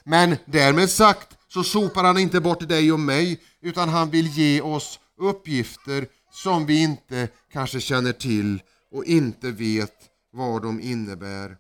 Men 0.05 0.37
därmed 0.45 0.91
sagt 0.91 1.37
så 1.49 1.65
sopar 1.65 2.05
han 2.05 2.19
inte 2.19 2.41
bort 2.41 2.69
dig 2.69 2.93
och 2.93 3.01
mig 3.01 3.41
utan 3.61 3.89
han 3.89 4.11
vill 4.11 4.27
ge 4.27 4.61
oss 4.61 5.01
uppgifter 5.19 6.07
som 6.31 6.67
vi 6.67 6.83
inte 6.83 7.29
kanske 7.53 7.81
känner 7.81 8.13
till 8.13 8.63
och 8.91 9.05
inte 9.05 9.51
vet 9.51 9.95
vad 10.33 10.63
de 10.63 10.81
innebär. 10.81 11.57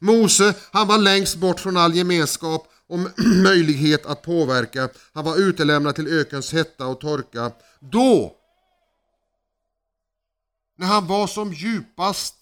Mose, 0.00 0.54
han 0.70 0.88
var 0.88 0.98
längst 0.98 1.36
bort 1.36 1.60
från 1.60 1.76
all 1.76 1.94
gemenskap 1.94 2.68
och 2.88 2.98
möjlighet 3.42 4.06
att 4.06 4.22
påverka. 4.22 4.88
Han 5.12 5.24
var 5.24 5.38
utelämnad 5.38 5.94
till 5.94 6.20
ökens 6.20 6.52
hetta 6.52 6.86
och 6.86 7.00
torka. 7.00 7.52
Då 7.80 8.40
när 10.76 10.86
han 10.86 11.06
var 11.06 11.26
som 11.26 11.52
djupast. 11.52 12.36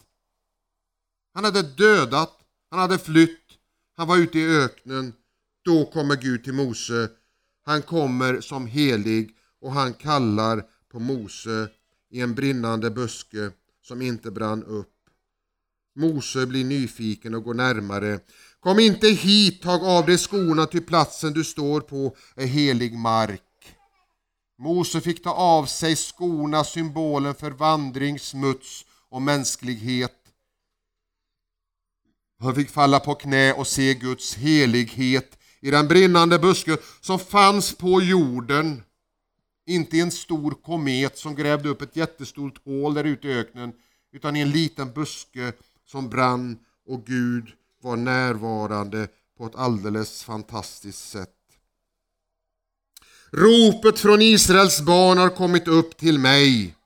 Han 1.34 1.44
hade 1.44 1.62
dödat, 1.62 2.38
han 2.70 2.80
hade 2.80 2.98
flytt, 2.98 3.38
han 3.96 4.08
var 4.08 4.16
ute 4.16 4.38
i 4.38 4.56
öknen. 4.56 5.12
Då 5.64 5.84
kommer 5.84 6.16
Gud 6.16 6.44
till 6.44 6.52
Mose. 6.52 7.10
Han 7.64 7.82
kommer 7.82 8.40
som 8.40 8.66
helig 8.66 9.36
och 9.60 9.72
han 9.72 9.94
kallar 9.94 10.64
på 10.88 10.98
Mose 10.98 11.68
i 12.10 12.20
en 12.20 12.34
brinnande 12.34 12.90
buske 12.90 13.50
som 13.82 14.02
inte 14.02 14.30
brann 14.30 14.64
upp. 14.64 14.88
Mose 15.94 16.46
blir 16.46 16.64
nyfiken 16.64 17.34
och 17.34 17.44
går 17.44 17.54
närmare. 17.54 18.20
Kom 18.62 18.78
inte 18.78 19.08
hit, 19.08 19.62
tag 19.62 19.84
av 19.84 20.06
dig 20.06 20.18
skorna 20.18 20.66
till 20.66 20.82
platsen 20.82 21.32
du 21.32 21.44
står 21.44 21.80
på 21.80 22.16
är 22.36 22.46
helig 22.46 22.94
mark. 22.94 23.76
Mose 24.58 25.00
fick 25.00 25.22
ta 25.22 25.30
av 25.30 25.66
sig 25.66 25.96
skorna, 25.96 26.64
symbolen 26.64 27.34
för 27.34 27.50
vandring, 27.50 28.18
smuts 28.18 28.84
och 29.08 29.22
mänsklighet. 29.22 30.16
Han 32.40 32.54
fick 32.54 32.70
falla 32.70 33.00
på 33.00 33.14
knä 33.14 33.52
och 33.52 33.66
se 33.66 33.94
Guds 33.94 34.34
helighet 34.34 35.38
i 35.60 35.70
den 35.70 35.88
brinnande 35.88 36.38
buske 36.38 36.76
som 37.00 37.18
fanns 37.18 37.74
på 37.74 38.02
jorden. 38.02 38.82
Inte 39.66 39.96
i 39.96 40.00
en 40.00 40.10
stor 40.10 40.50
komet 40.50 41.18
som 41.18 41.34
grävde 41.34 41.68
upp 41.68 41.82
ett 41.82 41.96
jättestort 41.96 42.64
hål 42.64 42.94
där 42.94 43.04
ute 43.04 43.28
i 43.28 43.34
öknen, 43.38 43.72
utan 44.12 44.36
i 44.36 44.40
en 44.40 44.50
liten 44.50 44.92
buske 44.92 45.52
som 45.86 46.08
brann 46.08 46.58
och 46.86 47.06
Gud 47.06 47.52
var 47.82 47.96
närvarande 47.96 49.08
på 49.36 49.46
ett 49.46 49.54
alldeles 49.54 50.24
fantastiskt 50.24 51.08
sätt. 51.08 51.38
Ropet 53.30 53.98
från 53.98 54.22
Israels 54.22 54.80
barn 54.80 55.18
har 55.18 55.36
kommit 55.36 55.68
upp 55.68 55.96
till 55.96 56.18
mig. 56.18 56.76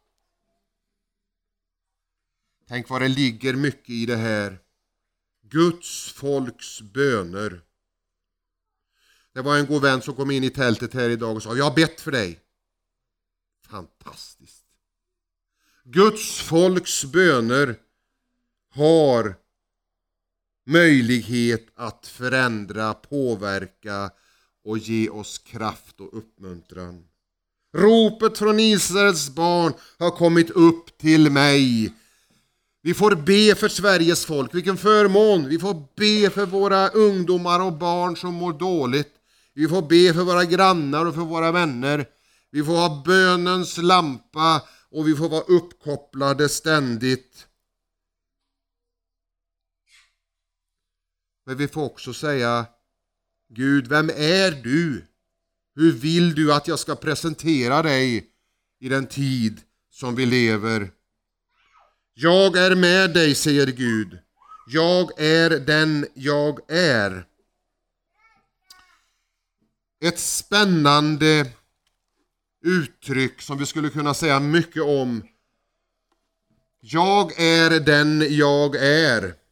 Tänk 2.68 2.88
vad 2.88 3.02
det 3.02 3.08
ligger 3.08 3.54
mycket 3.54 3.90
i 3.90 4.06
det 4.06 4.16
här. 4.16 4.58
Guds 5.42 6.12
folks 6.12 6.80
böner. 6.80 7.60
Det 9.32 9.42
var 9.42 9.56
en 9.56 9.66
god 9.66 9.82
vän 9.82 10.02
som 10.02 10.14
kom 10.14 10.30
in 10.30 10.44
i 10.44 10.50
tältet 10.50 10.94
här 10.94 11.10
idag 11.10 11.36
och 11.36 11.42
sa, 11.42 11.56
jag 11.56 11.64
har 11.64 11.74
bett 11.74 12.00
för 12.00 12.10
dig. 12.10 12.40
Fantastiskt. 13.66 14.64
Guds 15.84 16.40
folks 16.40 17.04
böner 17.04 17.76
har 18.70 19.34
möjlighet 20.66 21.66
att 21.76 22.06
förändra, 22.06 22.94
påverka 22.94 24.10
och 24.64 24.78
ge 24.78 25.08
oss 25.08 25.38
kraft 25.38 26.00
och 26.00 26.18
uppmuntran. 26.18 27.04
Ropet 27.76 28.38
från 28.38 28.60
Israels 28.60 29.30
barn 29.30 29.72
har 29.98 30.10
kommit 30.10 30.50
upp 30.50 30.98
till 30.98 31.30
mig. 31.30 31.92
Vi 32.82 32.94
får 32.94 33.14
be 33.14 33.54
för 33.54 33.68
Sveriges 33.68 34.24
folk, 34.24 34.54
vilken 34.54 34.76
förmån! 34.76 35.48
Vi 35.48 35.58
får 35.58 35.74
be 35.96 36.30
för 36.30 36.46
våra 36.46 36.88
ungdomar 36.88 37.60
och 37.60 37.72
barn 37.72 38.16
som 38.16 38.34
mår 38.34 38.52
dåligt. 38.52 39.12
Vi 39.54 39.68
får 39.68 39.82
be 39.82 40.14
för 40.14 40.22
våra 40.22 40.44
grannar 40.44 41.06
och 41.06 41.14
för 41.14 41.20
våra 41.20 41.52
vänner. 41.52 42.06
Vi 42.50 42.64
får 42.64 42.72
ha 42.72 43.02
bönens 43.06 43.78
lampa 43.78 44.62
och 44.90 45.08
vi 45.08 45.16
får 45.16 45.28
vara 45.28 45.42
uppkopplade 45.42 46.48
ständigt. 46.48 47.46
Men 51.46 51.56
vi 51.56 51.68
får 51.68 51.84
också 51.84 52.14
säga 52.14 52.66
Gud, 53.48 53.86
vem 53.86 54.10
är 54.10 54.50
du? 54.50 55.06
Hur 55.74 55.92
vill 55.92 56.34
du 56.34 56.52
att 56.52 56.68
jag 56.68 56.78
ska 56.78 56.94
presentera 56.94 57.82
dig 57.82 58.30
i 58.80 58.88
den 58.88 59.06
tid 59.06 59.60
som 59.90 60.14
vi 60.14 60.26
lever? 60.26 60.90
Jag 62.14 62.56
är 62.56 62.74
med 62.74 63.14
dig, 63.14 63.34
säger 63.34 63.66
Gud. 63.66 64.18
Jag 64.66 65.20
är 65.20 65.50
den 65.50 66.06
jag 66.14 66.70
är. 66.70 67.26
Ett 70.00 70.18
spännande 70.18 71.52
uttryck 72.64 73.42
som 73.42 73.58
vi 73.58 73.66
skulle 73.66 73.90
kunna 73.90 74.14
säga 74.14 74.40
mycket 74.40 74.82
om. 74.82 75.22
Jag 76.80 77.40
är 77.40 77.80
den 77.80 78.26
jag 78.36 78.76
är. 78.76 79.45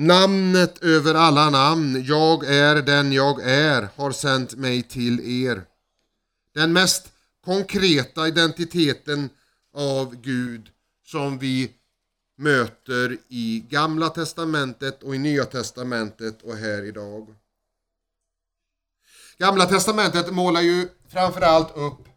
Namnet 0.00 0.82
över 0.82 1.14
alla 1.14 1.50
namn, 1.50 2.04
jag 2.04 2.44
är 2.44 2.82
den 2.82 3.12
jag 3.12 3.42
är, 3.42 3.88
har 3.96 4.12
sänt 4.12 4.54
mig 4.54 4.82
till 4.82 5.44
er. 5.44 5.62
Den 6.54 6.72
mest 6.72 7.12
konkreta 7.44 8.28
identiteten 8.28 9.30
av 9.74 10.14
Gud 10.16 10.70
som 11.06 11.38
vi 11.38 11.70
möter 12.36 13.18
i 13.28 13.64
Gamla 13.68 14.08
Testamentet 14.08 15.02
och 15.02 15.14
i 15.14 15.18
Nya 15.18 15.44
Testamentet 15.44 16.42
och 16.42 16.56
här 16.56 16.82
idag. 16.82 17.34
Gamla 19.38 19.66
Testamentet 19.66 20.32
målar 20.32 20.60
ju 20.60 20.88
framförallt 21.08 21.76
upp 21.76 22.08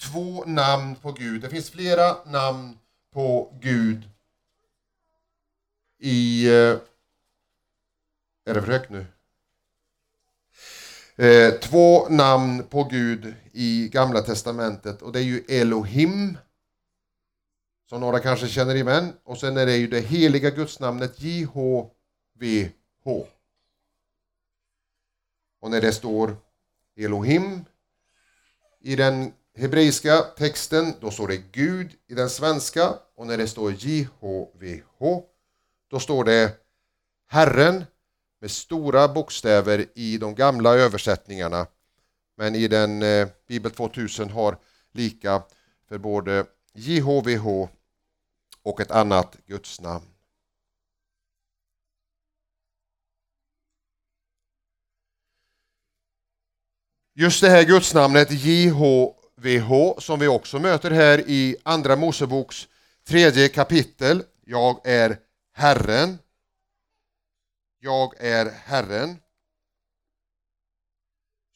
två 0.00 0.44
namn 0.44 0.96
på 0.96 1.12
Gud. 1.12 1.40
Det 1.40 1.48
finns 1.48 1.70
flera 1.70 2.24
namn 2.24 2.78
på 3.12 3.58
Gud 3.62 4.08
i... 5.98 6.46
Eh, 6.46 6.78
är 8.44 8.54
det 8.54 8.62
för 8.62 8.72
högt 8.72 8.90
nu? 8.90 9.06
Eh, 11.16 11.54
två 11.54 12.08
namn 12.08 12.62
på 12.62 12.84
Gud 12.84 13.34
i 13.52 13.88
Gamla 13.88 14.22
Testamentet 14.22 15.02
och 15.02 15.12
det 15.12 15.18
är 15.18 15.24
ju 15.24 15.44
Elohim 15.48 16.38
som 17.88 18.00
några 18.00 18.20
kanske 18.20 18.48
känner 18.48 18.74
igen 18.74 19.12
och 19.24 19.38
sen 19.38 19.56
är 19.56 19.66
det 19.66 19.76
ju 19.76 19.86
det 19.86 20.00
heliga 20.00 20.50
gudsnamnet 20.50 21.20
JHVH. 21.20 21.88
Och 25.60 25.70
när 25.70 25.80
det 25.80 25.92
står 25.92 26.36
Elohim 26.96 27.64
i 28.80 28.96
den 28.96 29.32
hebreiska 29.54 30.20
texten, 30.20 30.94
då 31.00 31.10
står 31.10 31.28
det 31.28 31.42
Gud 31.52 31.90
i 32.06 32.14
den 32.14 32.30
svenska 32.30 32.94
och 33.14 33.26
när 33.26 33.38
det 33.38 33.48
står 33.48 33.72
JHVH, 33.72 35.22
då 35.88 36.00
står 36.00 36.24
det 36.24 36.56
Herren 37.26 37.84
med 38.40 38.50
stora 38.50 39.08
bokstäver 39.08 39.86
i 39.94 40.18
de 40.18 40.34
gamla 40.34 40.74
översättningarna. 40.74 41.66
Men 42.36 42.54
i 42.54 42.68
den 42.68 43.02
eh, 43.02 43.28
Bibel 43.46 43.70
2000 43.70 44.30
har 44.30 44.58
lika 44.92 45.42
för 45.88 45.98
både 45.98 46.46
JHVH 46.74 47.68
och 48.62 48.80
ett 48.80 48.90
annat 48.90 49.36
gudsnamn. 49.46 50.04
Just 57.14 57.40
det 57.40 57.48
här 57.48 57.64
gudsnamnet 57.64 58.28
JHVH 58.30 59.98
som 59.98 60.18
vi 60.18 60.28
också 60.28 60.58
möter 60.58 60.90
här 60.90 61.18
i 61.26 61.56
Andra 61.62 61.96
Moseboks 61.96 62.68
tredje 63.04 63.48
kapitel. 63.48 64.22
Jag 64.44 64.80
är 64.84 65.18
Herren. 65.58 66.18
Jag 67.80 68.14
är 68.18 68.50
Herren. 68.50 69.16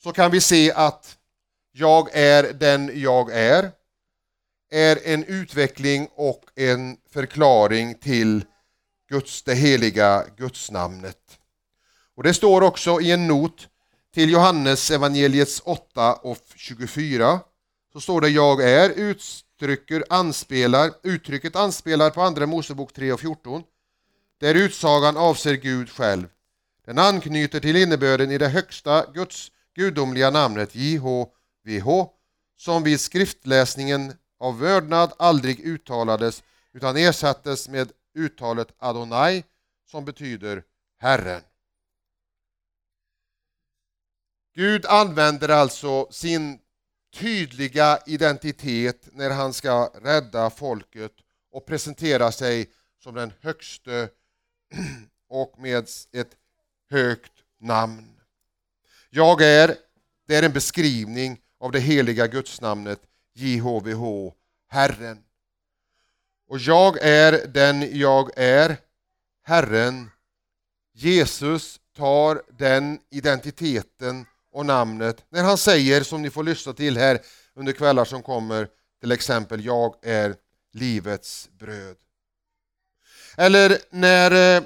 Så 0.03 0.13
kan 0.13 0.31
vi 0.31 0.41
se 0.41 0.73
att 0.73 1.19
jag 1.73 2.17
är 2.17 2.53
den 2.53 2.91
jag 2.95 3.33
är 3.33 3.71
är 4.71 4.99
en 5.05 5.25
utveckling 5.25 6.09
och 6.15 6.45
en 6.55 6.97
förklaring 7.11 7.95
till 7.95 8.45
Guds, 9.09 9.43
det 9.43 9.55
heliga 9.55 10.25
gudsnamnet. 10.37 11.39
Och 12.17 12.23
det 12.23 12.35
står 12.35 12.63
också 12.63 13.01
i 13.01 13.11
en 13.11 13.27
not 13.27 13.69
till 14.15 14.31
Johannes 14.31 14.91
evangeliets 14.91 15.63
8 15.65 16.15
och 16.15 16.39
24 16.57 17.41
så 17.93 18.01
står 18.01 18.21
det 18.21 18.29
jag 18.29 18.63
är 18.63 18.91
uttrycker, 18.91 20.05
anspelar, 20.09 20.91
uttrycket 21.03 21.57
anspelar 21.57 22.11
på 22.11 22.23
andra 22.23 22.47
Mosebok 22.47 22.93
3 22.93 23.13
och 23.13 23.21
14 23.21 23.63
där 24.43 24.55
utsagan 24.55 25.17
avser 25.17 25.55
Gud 25.55 25.91
själv. 25.91 26.29
Den 26.85 26.99
anknyter 26.99 27.61
till 27.61 27.77
innebörden 27.77 28.31
i 28.31 28.39
det 28.39 28.49
högsta 28.49 29.07
Guds 29.15 29.53
gudomliga 29.75 30.31
namnet 30.31 30.75
JHVH 30.75 31.89
som 32.57 32.83
vid 32.83 33.01
skriftläsningen 33.01 34.13
av 34.39 34.59
vördnad 34.59 35.13
aldrig 35.19 35.61
uttalades 35.61 36.43
utan 36.73 36.97
ersattes 36.97 37.69
med 37.69 37.93
uttalet 38.15 38.69
Adonai 38.79 39.45
som 39.91 40.05
betyder 40.05 40.63
Herren. 40.99 41.43
Gud 44.55 44.87
använder 44.87 45.49
alltså 45.49 46.09
sin 46.11 46.59
tydliga 47.15 47.99
identitet 48.07 49.09
när 49.13 49.31
han 49.31 49.53
ska 49.53 49.91
rädda 50.03 50.51
folket 50.51 51.13
och 51.53 51.67
presentera 51.67 52.33
sig 52.33 52.71
som 53.03 53.15
den 53.15 53.33
högste 53.41 54.09
och 55.29 55.55
med 55.59 55.89
ett 56.13 56.37
högt 56.91 57.33
namn. 57.61 58.21
Jag 59.11 59.43
är, 59.43 59.77
det 60.27 60.37
är 60.37 60.43
en 60.43 60.53
beskrivning 60.53 61.41
av 61.61 61.73
det 61.73 61.81
heliga 61.81 62.27
gudsnamnet 62.27 63.01
JHVH, 63.35 64.33
Herren. 64.69 65.25
Och 66.49 66.59
jag 66.59 66.99
är 67.03 67.47
den 67.47 67.99
jag 67.99 68.31
är, 68.37 68.77
Herren. 69.43 70.11
Jesus 70.95 71.81
tar 71.97 72.43
den 72.59 72.99
identiteten 73.11 74.27
och 74.53 74.67
namnet 74.67 75.25
när 75.29 75.43
han 75.43 75.59
säger, 75.59 76.03
som 76.03 76.23
ni 76.23 76.31
får 76.31 76.45
lyssna 76.45 76.73
till 76.73 76.97
här 76.97 77.21
under 77.55 77.73
kvällar 77.73 78.05
som 78.05 78.23
kommer, 78.23 78.69
till 79.01 79.13
exempel 79.13 79.65
jag 79.65 79.95
är 80.03 80.37
livets 80.73 81.49
bröd. 81.59 81.97
Eller 83.37 83.79
när 83.91 84.57
eh, 84.57 84.63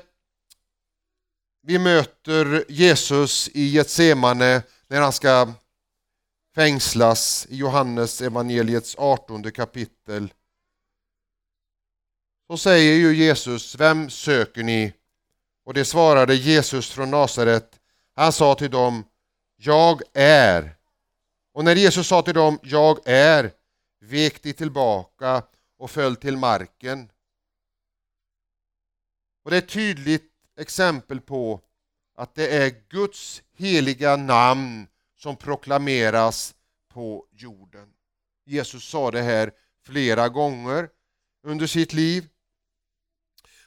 vi 1.62 1.78
möter 1.78 2.64
Jesus 2.68 3.48
i 3.48 3.68
Getsemane 3.68 4.62
när 4.86 5.00
han 5.00 5.12
ska 5.12 5.52
fängslas 6.54 7.46
i 7.50 7.56
Johannes 7.56 8.20
evangeliets 8.20 8.94
18 8.98 9.52
kapitel. 9.52 10.32
Så 12.50 12.56
säger 12.56 12.94
ju 12.94 13.16
Jesus, 13.16 13.74
vem 13.74 14.10
söker 14.10 14.62
ni? 14.62 14.92
Och 15.64 15.74
det 15.74 15.84
svarade 15.84 16.34
Jesus 16.34 16.90
från 16.90 17.10
Nasaret. 17.10 17.80
Han 18.14 18.32
sa 18.32 18.54
till 18.54 18.70
dem, 18.70 19.04
jag 19.56 20.02
är. 20.14 20.76
Och 21.54 21.64
när 21.64 21.76
Jesus 21.76 22.06
sa 22.06 22.22
till 22.22 22.34
dem, 22.34 22.58
jag 22.62 22.98
är, 23.08 23.52
vek 24.00 24.42
de 24.42 24.52
tillbaka 24.52 25.42
och 25.78 25.90
föll 25.90 26.16
till 26.16 26.36
marken. 26.36 27.08
Och 29.46 29.50
det 29.50 29.56
är 29.56 29.62
ett 29.62 29.68
tydligt 29.68 30.32
exempel 30.56 31.20
på 31.20 31.60
att 32.16 32.34
det 32.34 32.56
är 32.56 32.74
Guds 32.88 33.42
heliga 33.56 34.16
namn 34.16 34.86
som 35.16 35.36
proklameras 35.36 36.54
på 36.88 37.26
jorden. 37.30 37.92
Jesus 38.44 38.84
sa 38.84 39.10
det 39.10 39.22
här 39.22 39.52
flera 39.84 40.28
gånger 40.28 40.88
under 41.42 41.66
sitt 41.66 41.92
liv. 41.92 42.28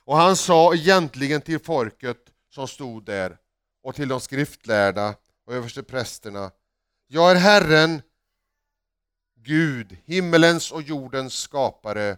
Och 0.03 0.17
han 0.17 0.35
sa 0.35 0.75
egentligen 0.75 1.41
till 1.41 1.59
folket 1.59 2.25
som 2.49 2.67
stod 2.67 3.05
där 3.05 3.37
och 3.83 3.95
till 3.95 4.07
de 4.07 4.19
skriftlärda 4.19 5.15
och 5.45 5.53
översteprästerna 5.53 6.51
Jag 7.07 7.31
är 7.31 7.35
Herren, 7.35 8.01
Gud, 9.35 9.97
himmelens 10.05 10.71
och 10.71 10.81
jordens 10.81 11.33
skapare. 11.33 12.17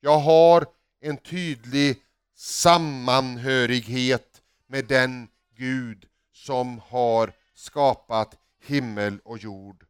Jag 0.00 0.18
har 0.18 0.66
en 1.00 1.16
tydlig 1.16 2.03
sammanhörighet 2.36 4.42
med 4.66 4.84
den 4.84 5.28
Gud 5.56 6.06
som 6.32 6.80
har 6.88 7.32
skapat 7.54 8.34
himmel 8.66 9.18
och 9.24 9.38
jord. 9.38 9.84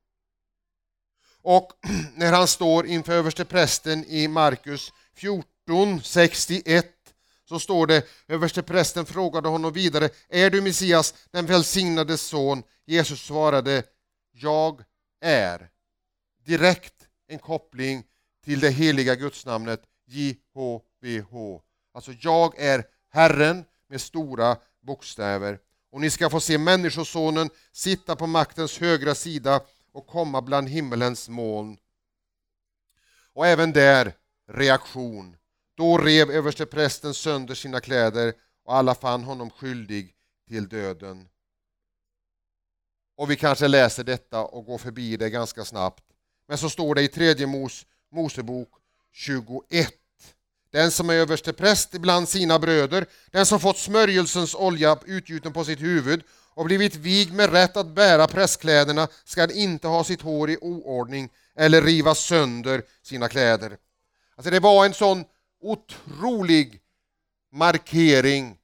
Och 1.43 1.73
när 2.17 2.33
han 2.33 2.49
står 2.49 2.87
inför 2.87 3.13
översteprästen 3.13 4.05
i 4.05 4.29
Markus 4.29 4.93
14, 5.15 6.03
61 6.03 6.87
så 7.49 7.61
står 7.61 7.87
det, 7.87 8.07
översteprästen 8.29 9.07
frågade 9.07 9.49
honom 9.49 9.73
vidare, 9.73 10.09
är 10.29 10.51
du 10.51 10.61
Messias, 10.61 11.15
den 11.31 11.47
välsignade 11.47 12.19
son? 12.19 12.63
Jesus 12.87 13.21
svarade, 13.21 13.83
jag 14.33 14.85
är. 15.21 15.71
Direkt 16.45 16.95
en 17.29 17.39
koppling 17.39 18.05
till 18.45 18.61
det 18.61 18.71
heliga 18.71 19.15
gudsnamnet 19.15 19.83
JHVH. 20.07 21.61
Alltså, 21.95 22.13
jag 22.21 22.59
är 22.59 22.85
Herren 23.11 23.65
med 23.89 24.01
stora 24.01 24.57
bokstäver. 24.81 25.59
Och 25.91 26.01
ni 26.01 26.11
ska 26.11 26.31
få 26.31 26.41
se 26.41 26.59
Människosonen 26.59 27.51
sitta 27.73 28.17
på 28.17 28.27
maktens 28.27 28.79
högra 28.79 29.15
sida 29.15 29.61
och 29.93 30.07
komma 30.07 30.43
bland 30.43 30.69
himmelens 30.69 31.29
moln. 31.29 31.77
Och 33.33 33.47
även 33.47 33.73
där 33.73 34.13
reaktion. 34.49 35.37
Då 35.77 35.99
rev 35.99 36.31
översteprästen 36.31 37.15
sönder 37.15 37.55
sina 37.55 37.81
kläder 37.81 38.35
och 38.65 38.77
alla 38.77 38.95
fann 38.95 39.25
honom 39.25 39.51
skyldig 39.51 40.15
till 40.49 40.69
döden. 40.69 41.29
Och 43.17 43.31
vi 43.31 43.37
kanske 43.37 43.69
läser 43.69 44.05
detta 44.05 44.45
och 44.45 44.65
går 44.65 44.79
förbi 44.79 45.17
det 45.17 45.31
ganska 45.31 45.65
snabbt. 45.65 46.05
Men 46.49 46.59
så 46.59 46.71
står 46.71 46.95
det 46.95 47.03
i 47.03 47.09
tredje 47.09 47.47
Mos, 47.47 47.87
Mosebok 48.11 48.69
21. 49.13 50.04
Den 50.75 50.91
som 50.91 51.11
är 51.11 51.15
överstepräst 51.15 51.91
bland 51.93 52.29
sina 52.29 52.59
bröder, 52.59 53.07
den 53.31 53.47
som 53.47 53.61
fått 53.61 53.79
smörjelsens 53.79 54.55
olja 54.55 54.99
utgjuten 55.07 55.53
på 55.53 55.65
sitt 55.65 55.81
huvud 55.81 56.23
och 56.55 56.65
blivit 56.65 56.95
vigd 56.95 57.33
med 57.33 57.53
rätt 57.53 57.77
att 57.77 57.95
bära 57.95 58.27
prästkläderna 58.27 59.09
skall 59.25 59.51
inte 59.51 59.89
ha 59.89 60.05
sitt 60.05 60.23
hår 60.23 60.51
i 60.51 60.59
oordning 60.61 61.29
eller 61.57 61.83
riva 61.83 62.15
sönder 62.15 62.83
sina 63.03 63.29
kläder. 63.29 63.77
Alltså 64.37 64.51
det 64.51 64.61
var 64.61 64.85
en 64.87 64.95
sån 64.95 65.25
otrolig 65.63 66.81
markering 67.53 68.57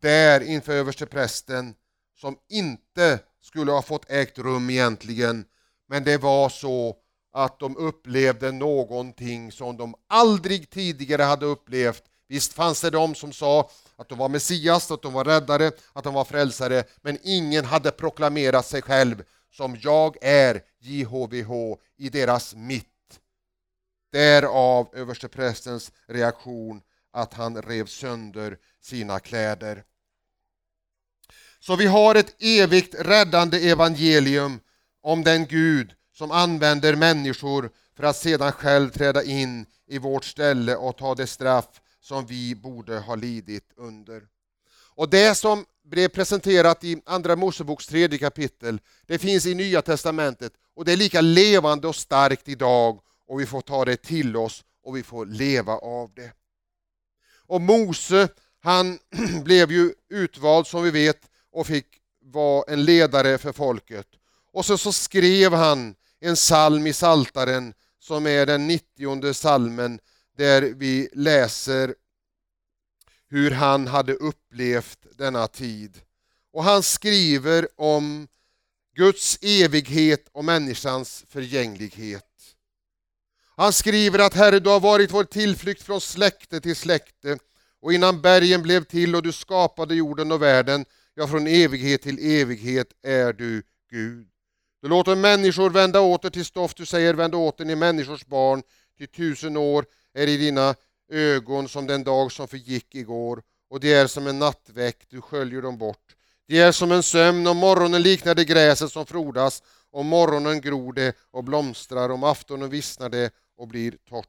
där 0.00 0.40
inför 0.40 0.72
översteprästen 0.72 1.74
som 2.20 2.36
inte 2.48 3.18
skulle 3.42 3.72
ha 3.72 3.82
fått 3.82 4.10
ägt 4.10 4.38
rum 4.38 4.70
egentligen. 4.70 5.44
Men 5.88 6.04
det 6.04 6.18
var 6.18 6.48
så 6.48 6.96
att 7.38 7.58
de 7.58 7.76
upplevde 7.76 8.52
någonting 8.52 9.52
som 9.52 9.76
de 9.76 9.94
aldrig 10.06 10.70
tidigare 10.70 11.22
hade 11.22 11.46
upplevt. 11.46 12.02
Visst 12.28 12.52
fanns 12.52 12.80
det 12.80 12.90
de 12.90 13.14
som 13.14 13.32
sa 13.32 13.70
att 13.96 14.08
de 14.08 14.18
var 14.18 14.28
Messias, 14.28 14.90
att 14.90 15.02
de 15.02 15.12
var 15.12 15.24
räddare, 15.24 15.72
att 15.92 16.04
de 16.04 16.14
var 16.14 16.24
frälsare, 16.24 16.84
men 17.02 17.18
ingen 17.22 17.64
hade 17.64 17.90
proklamerat 17.90 18.66
sig 18.66 18.82
själv 18.82 19.24
som 19.52 19.78
jag 19.82 20.16
är 20.20 20.62
JHVH 20.78 21.52
i 21.96 22.08
deras 22.08 22.54
mitt. 22.54 22.86
Därav 24.12 24.88
översteprästens 24.92 25.92
reaktion 26.06 26.80
att 27.12 27.34
han 27.34 27.62
rev 27.62 27.86
sönder 27.86 28.58
sina 28.80 29.18
kläder. 29.20 29.84
Så 31.60 31.76
vi 31.76 31.86
har 31.86 32.14
ett 32.14 32.42
evigt 32.42 32.94
räddande 32.94 33.70
evangelium 33.70 34.60
om 35.02 35.24
den 35.24 35.46
Gud 35.46 35.94
som 36.18 36.30
använder 36.30 36.96
människor 36.96 37.70
för 37.96 38.04
att 38.04 38.16
sedan 38.16 38.52
själv 38.52 38.90
träda 38.90 39.22
in 39.22 39.66
i 39.86 39.98
vårt 39.98 40.24
ställe 40.24 40.76
och 40.76 40.96
ta 40.96 41.14
det 41.14 41.26
straff 41.26 41.80
som 42.00 42.26
vi 42.26 42.54
borde 42.54 42.98
ha 42.98 43.14
lidit 43.14 43.72
under. 43.76 44.22
Och 44.94 45.10
det 45.10 45.34
som 45.34 45.64
blev 45.84 46.08
presenterat 46.08 46.84
i 46.84 47.02
Andra 47.06 47.36
Moseboks 47.36 47.86
tredje 47.86 48.18
kapitel, 48.18 48.80
det 49.06 49.18
finns 49.18 49.46
i 49.46 49.54
Nya 49.54 49.82
Testamentet 49.82 50.52
och 50.74 50.84
det 50.84 50.92
är 50.92 50.96
lika 50.96 51.20
levande 51.20 51.88
och 51.88 51.96
starkt 51.96 52.48
idag 52.48 53.00
och 53.28 53.40
vi 53.40 53.46
får 53.46 53.60
ta 53.60 53.84
det 53.84 53.96
till 53.96 54.36
oss 54.36 54.64
och 54.84 54.96
vi 54.96 55.02
får 55.02 55.26
leva 55.26 55.72
av 55.72 56.10
det. 56.14 56.32
Och 57.46 57.60
Mose, 57.60 58.28
han 58.60 58.98
blev 59.44 59.72
ju 59.72 59.92
utvald 60.10 60.66
som 60.66 60.82
vi 60.82 60.90
vet 60.90 61.20
och 61.52 61.66
fick 61.66 61.86
vara 62.20 62.64
en 62.68 62.84
ledare 62.84 63.38
för 63.38 63.52
folket. 63.52 64.06
Och 64.52 64.64
så, 64.64 64.78
så 64.78 64.92
skrev 64.92 65.52
han 65.52 65.94
en 66.20 66.34
psalm 66.34 66.86
i 66.86 66.92
Saltaren 66.92 67.74
som 67.98 68.26
är 68.26 68.46
den 68.46 68.66
90 68.66 69.32
salmen 69.32 70.00
där 70.36 70.62
vi 70.62 71.08
läser 71.12 71.94
hur 73.28 73.50
han 73.50 73.86
hade 73.86 74.14
upplevt 74.14 74.98
denna 75.18 75.46
tid. 75.46 76.00
Och 76.52 76.64
han 76.64 76.82
skriver 76.82 77.68
om 77.76 78.28
Guds 78.94 79.38
evighet 79.42 80.28
och 80.32 80.44
människans 80.44 81.24
förgänglighet. 81.28 82.24
Han 83.56 83.72
skriver 83.72 84.18
att 84.18 84.34
Herre, 84.34 84.60
du 84.60 84.70
har 84.70 84.80
varit 84.80 85.12
vår 85.12 85.24
tillflykt 85.24 85.82
från 85.82 86.00
släkte 86.00 86.60
till 86.60 86.76
släkte 86.76 87.38
och 87.80 87.92
innan 87.92 88.20
bergen 88.20 88.62
blev 88.62 88.84
till 88.84 89.16
och 89.16 89.22
du 89.22 89.32
skapade 89.32 89.94
jorden 89.94 90.32
och 90.32 90.42
världen, 90.42 90.84
ja, 91.14 91.28
från 91.28 91.46
evighet 91.46 92.02
till 92.02 92.18
evighet 92.18 92.88
är 93.02 93.32
du 93.32 93.62
Gud. 93.90 94.28
Du 94.88 94.94
låter 94.94 95.16
människor 95.16 95.70
vända 95.70 96.00
åter 96.00 96.30
till 96.30 96.44
stoft, 96.44 96.76
du 96.76 96.86
säger 96.86 97.14
vänd 97.14 97.34
åter 97.34 97.64
ni 97.64 97.74
människors 97.74 98.26
barn, 98.26 98.62
till 98.98 99.08
tusen 99.08 99.56
år 99.56 99.84
är 100.14 100.26
i 100.26 100.36
dina 100.36 100.74
ögon 101.12 101.68
som 101.68 101.86
den 101.86 102.04
dag 102.04 102.32
som 102.32 102.48
förgick 102.48 102.94
igår 102.94 103.42
och 103.70 103.80
det 103.80 103.92
är 103.92 104.06
som 104.06 104.26
en 104.26 104.38
nattväck, 104.38 104.96
du 105.08 105.20
sköljer 105.20 105.62
dem 105.62 105.78
bort. 105.78 106.16
Det 106.46 106.60
är 106.60 106.72
som 106.72 106.92
en 106.92 107.02
sömn, 107.02 107.46
om 107.46 107.56
morgonen 107.56 108.02
liknar 108.02 108.34
det 108.34 108.44
gräset 108.44 108.92
som 108.92 109.06
frodas, 109.06 109.62
om 109.90 110.06
morgonen 110.06 110.60
gror 110.60 110.92
det 110.92 111.16
och 111.30 111.44
blomstrar, 111.44 112.08
om 112.08 112.24
aftonen 112.24 112.70
vissnar 112.70 113.08
det 113.08 113.30
och 113.58 113.68
blir 113.68 113.94
torrt. 114.08 114.26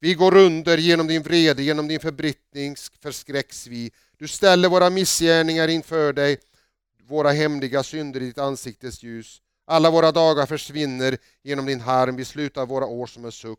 Vi 0.00 0.14
går 0.14 0.36
under 0.36 0.78
genom 0.78 1.06
din 1.06 1.22
vrede, 1.22 1.62
genom 1.62 1.88
din 1.88 2.00
förbrittning 2.00 2.76
förskräcks 3.02 3.66
vi. 3.66 3.90
Du 4.16 4.28
ställer 4.28 4.68
våra 4.68 4.90
missgärningar 4.90 5.68
inför 5.68 6.12
dig, 6.12 6.38
våra 7.02 7.30
hemliga 7.30 7.82
synder 7.82 8.20
i 8.20 8.26
ditt 8.26 8.38
ansiktes 8.38 9.02
ljus. 9.02 9.42
Alla 9.72 9.90
våra 9.90 10.12
dagar 10.12 10.46
försvinner 10.46 11.18
genom 11.42 11.66
din 11.66 11.80
harm, 11.80 12.16
vi 12.16 12.24
slutar 12.24 12.66
våra 12.66 12.86
år 12.86 13.06
som 13.06 13.24
en 13.24 13.32
suck. 13.32 13.58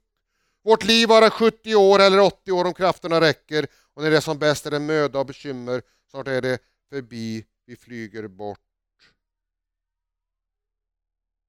Vårt 0.64 0.84
liv 0.84 1.10
varar 1.10 1.30
70 1.30 1.76
år 1.76 2.00
eller 2.00 2.20
80 2.20 2.52
år 2.52 2.66
om 2.66 2.74
krafterna 2.74 3.22
räcker 3.22 3.68
och 3.94 4.04
när 4.04 4.12
det 4.12 4.18
är 4.18 4.22
som 4.22 4.40
bäst 4.40 4.66
är 4.66 4.72
det 4.72 4.80
möda 4.80 5.20
och 5.20 5.26
bekymmer, 5.26 5.82
snart 6.12 6.28
är 6.28 6.42
det 6.42 6.60
förbi, 6.90 7.46
vi 7.66 7.76
flyger 7.76 8.28
bort. 8.28 8.60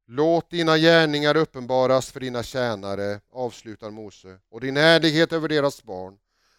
Låt 0.07 0.51
dina 0.51 0.79
gärningar 0.79 1.37
uppenbaras 1.37 2.11
för 2.11 2.21
dina 2.21 2.43
tjänare, 2.43 3.21
avslutar 3.33 3.91
Mose, 3.91 4.39
och 4.51 4.61
din 4.61 4.77
ärlighet 4.77 5.33
över 5.33 5.49
deras 5.49 5.83
barn. 5.83 6.19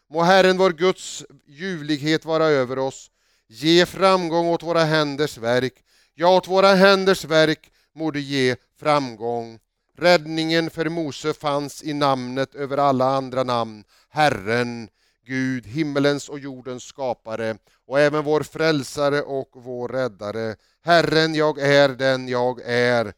Må 0.10 0.22
Herren 0.22 0.58
vår 0.58 0.72
Guds 0.72 1.26
ljuvlighet 1.46 2.26
vara 2.26 2.46
över 2.46 2.80
oss. 2.80 3.12
Ge 3.48 3.86
framgång 3.86 4.48
åt 4.48 4.64
våra 4.64 4.84
händers 4.84 5.38
verk. 5.38 5.84
Ja, 6.14 6.38
åt 6.38 6.48
våra 6.48 6.74
händers 6.74 7.26
verk 7.26 7.72
må 7.96 8.12
du 8.12 8.20
ge 8.20 8.56
framgång. 8.80 9.60
Räddningen 9.98 10.70
för 10.70 10.90
Mose 10.90 11.34
fanns 11.34 11.84
i 11.84 11.94
namnet 11.94 12.56
över 12.56 12.78
alla 12.78 13.06
andra 13.06 13.44
namn, 13.44 13.84
Herren, 14.10 14.90
Gud, 15.26 15.68
himmelens 15.68 16.30
och 16.30 16.40
jordens 16.40 16.84
skapare 16.84 17.58
och 17.88 18.00
även 18.00 18.24
vår 18.24 18.42
frälsare 18.42 19.22
och 19.22 19.50
vår 19.54 19.88
räddare. 19.88 20.56
Herren, 20.84 21.36
jag 21.36 21.60
är 21.60 21.90
den 21.90 22.28
jag 22.28 22.62
är. 22.66 23.14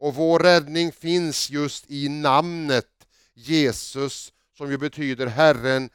Och 0.00 0.14
vår 0.14 0.38
räddning 0.38 0.92
finns 0.92 1.50
just 1.50 1.90
i 1.90 2.08
namnet 2.08 2.86
Jesus, 3.34 4.32
som 4.56 4.70
ju 4.70 4.78
betyder 4.78 5.26
Herren 5.26 5.90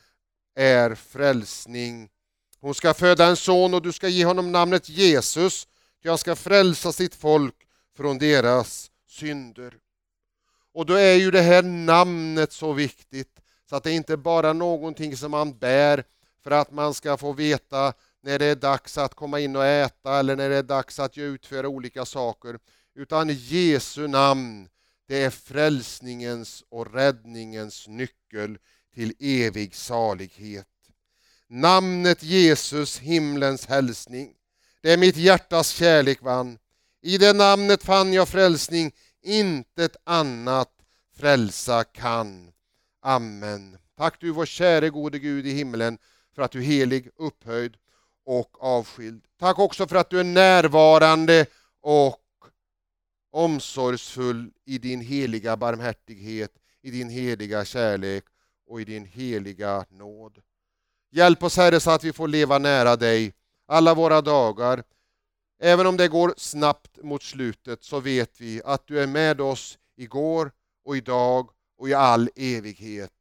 är 0.55 0.95
frälsning. 0.95 2.09
Hon 2.59 2.75
ska 2.75 2.93
föda 2.93 3.25
en 3.25 3.35
son 3.35 3.73
och 3.73 3.81
du 3.81 3.91
ska 3.91 4.07
ge 4.07 4.25
honom 4.25 4.51
namnet 4.51 4.89
Jesus, 4.89 5.67
ty 6.03 6.09
han 6.09 6.17
ska 6.17 6.35
frälsa 6.35 6.91
sitt 6.91 7.15
folk 7.15 7.64
från 7.97 8.17
deras 8.17 8.91
synder. 9.07 9.73
Och 10.73 10.85
då 10.85 10.93
är 10.93 11.13
ju 11.13 11.31
det 11.31 11.41
här 11.41 11.63
namnet 11.63 12.51
så 12.51 12.73
viktigt 12.73 13.39
så 13.69 13.75
att 13.75 13.83
det 13.83 13.91
inte 13.91 14.17
bara 14.17 14.49
är 14.49 14.53
någonting 14.53 15.17
som 15.17 15.31
man 15.31 15.57
bär 15.57 16.03
för 16.43 16.51
att 16.51 16.71
man 16.71 16.93
ska 16.93 17.17
få 17.17 17.33
veta 17.33 17.93
när 18.21 18.39
det 18.39 18.45
är 18.45 18.55
dags 18.55 18.97
att 18.97 19.13
komma 19.13 19.39
in 19.39 19.55
och 19.55 19.65
äta 19.65 20.19
eller 20.19 20.35
när 20.35 20.49
det 20.49 20.55
är 20.55 20.63
dags 20.63 20.99
att 20.99 21.17
utföra 21.17 21.67
olika 21.67 22.05
saker. 22.05 22.59
Utan 22.95 23.29
Jesu 23.29 24.07
namn, 24.07 24.69
det 25.07 25.23
är 25.23 25.29
frälsningens 25.29 26.63
och 26.69 26.93
räddningens 26.93 27.87
nyckel 27.87 28.57
till 28.93 29.13
evig 29.19 29.75
salighet. 29.75 30.67
Namnet 31.47 32.23
Jesus, 32.23 32.99
himlens 32.99 33.65
hälsning. 33.65 34.33
Det 34.81 34.93
är 34.93 34.97
mitt 34.97 35.17
hjärtas 35.17 35.69
kärlek 35.69 36.21
vann. 36.21 36.57
I 37.05 37.17
det 37.17 37.33
namnet 37.33 37.83
fann 37.83 38.13
jag 38.13 38.29
frälsning, 38.29 38.91
intet 39.21 39.95
annat 40.03 40.71
frälsa 41.17 41.83
kan. 41.83 42.51
Amen. 43.01 43.77
Tack 43.97 44.21
du 44.21 44.31
vår 44.31 44.45
käre 44.45 44.89
gode 44.89 45.19
Gud 45.19 45.47
i 45.47 45.51
himlen 45.51 45.97
för 46.35 46.41
att 46.41 46.51
du 46.51 46.59
är 46.59 46.63
helig, 46.63 47.09
upphöjd 47.15 47.77
och 48.25 48.63
avskild. 48.63 49.23
Tack 49.39 49.59
också 49.59 49.87
för 49.87 49.95
att 49.95 50.09
du 50.09 50.19
är 50.19 50.23
närvarande 50.23 51.45
och 51.81 52.21
omsorgsfull 53.31 54.51
i 54.65 54.77
din 54.77 55.01
heliga 55.01 55.57
barmhärtighet, 55.57 56.51
i 56.81 56.91
din 56.91 57.09
heliga 57.09 57.65
kärlek 57.65 58.23
och 58.67 58.81
i 58.81 58.85
din 58.85 59.05
heliga 59.05 59.85
nåd. 59.89 60.37
Hjälp 61.11 61.43
oss 61.43 61.57
Herre 61.57 61.79
så 61.79 61.91
att 61.91 62.03
vi 62.03 62.13
får 62.13 62.27
leva 62.27 62.57
nära 62.57 62.95
dig 62.95 63.33
alla 63.67 63.93
våra 63.93 64.21
dagar. 64.21 64.83
Även 65.59 65.87
om 65.87 65.97
det 65.97 66.07
går 66.07 66.33
snabbt 66.37 67.03
mot 67.03 67.23
slutet 67.23 67.83
så 67.83 67.99
vet 67.99 68.41
vi 68.41 68.61
att 68.65 68.87
du 68.87 68.99
är 68.99 69.07
med 69.07 69.41
oss 69.41 69.77
igår 69.95 70.51
och 70.83 70.97
idag 70.97 71.49
och 71.77 71.89
i 71.89 71.93
all 71.93 72.29
evighet. 72.35 73.11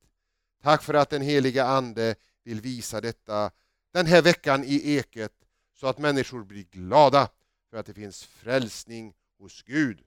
Tack 0.62 0.82
för 0.82 0.94
att 0.94 1.10
den 1.10 1.22
heliga 1.22 1.64
Ande 1.64 2.14
vill 2.44 2.60
visa 2.60 3.00
detta 3.00 3.50
den 3.92 4.06
här 4.06 4.22
veckan 4.22 4.64
i 4.64 4.96
Eket 4.96 5.32
så 5.74 5.86
att 5.86 5.98
människor 5.98 6.44
blir 6.44 6.64
glada 6.64 7.28
för 7.70 7.76
att 7.76 7.86
det 7.86 7.94
finns 7.94 8.24
frälsning 8.24 9.14
hos 9.38 9.62
Gud. 9.62 10.02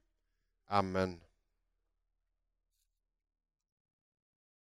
Amen. 0.68 1.22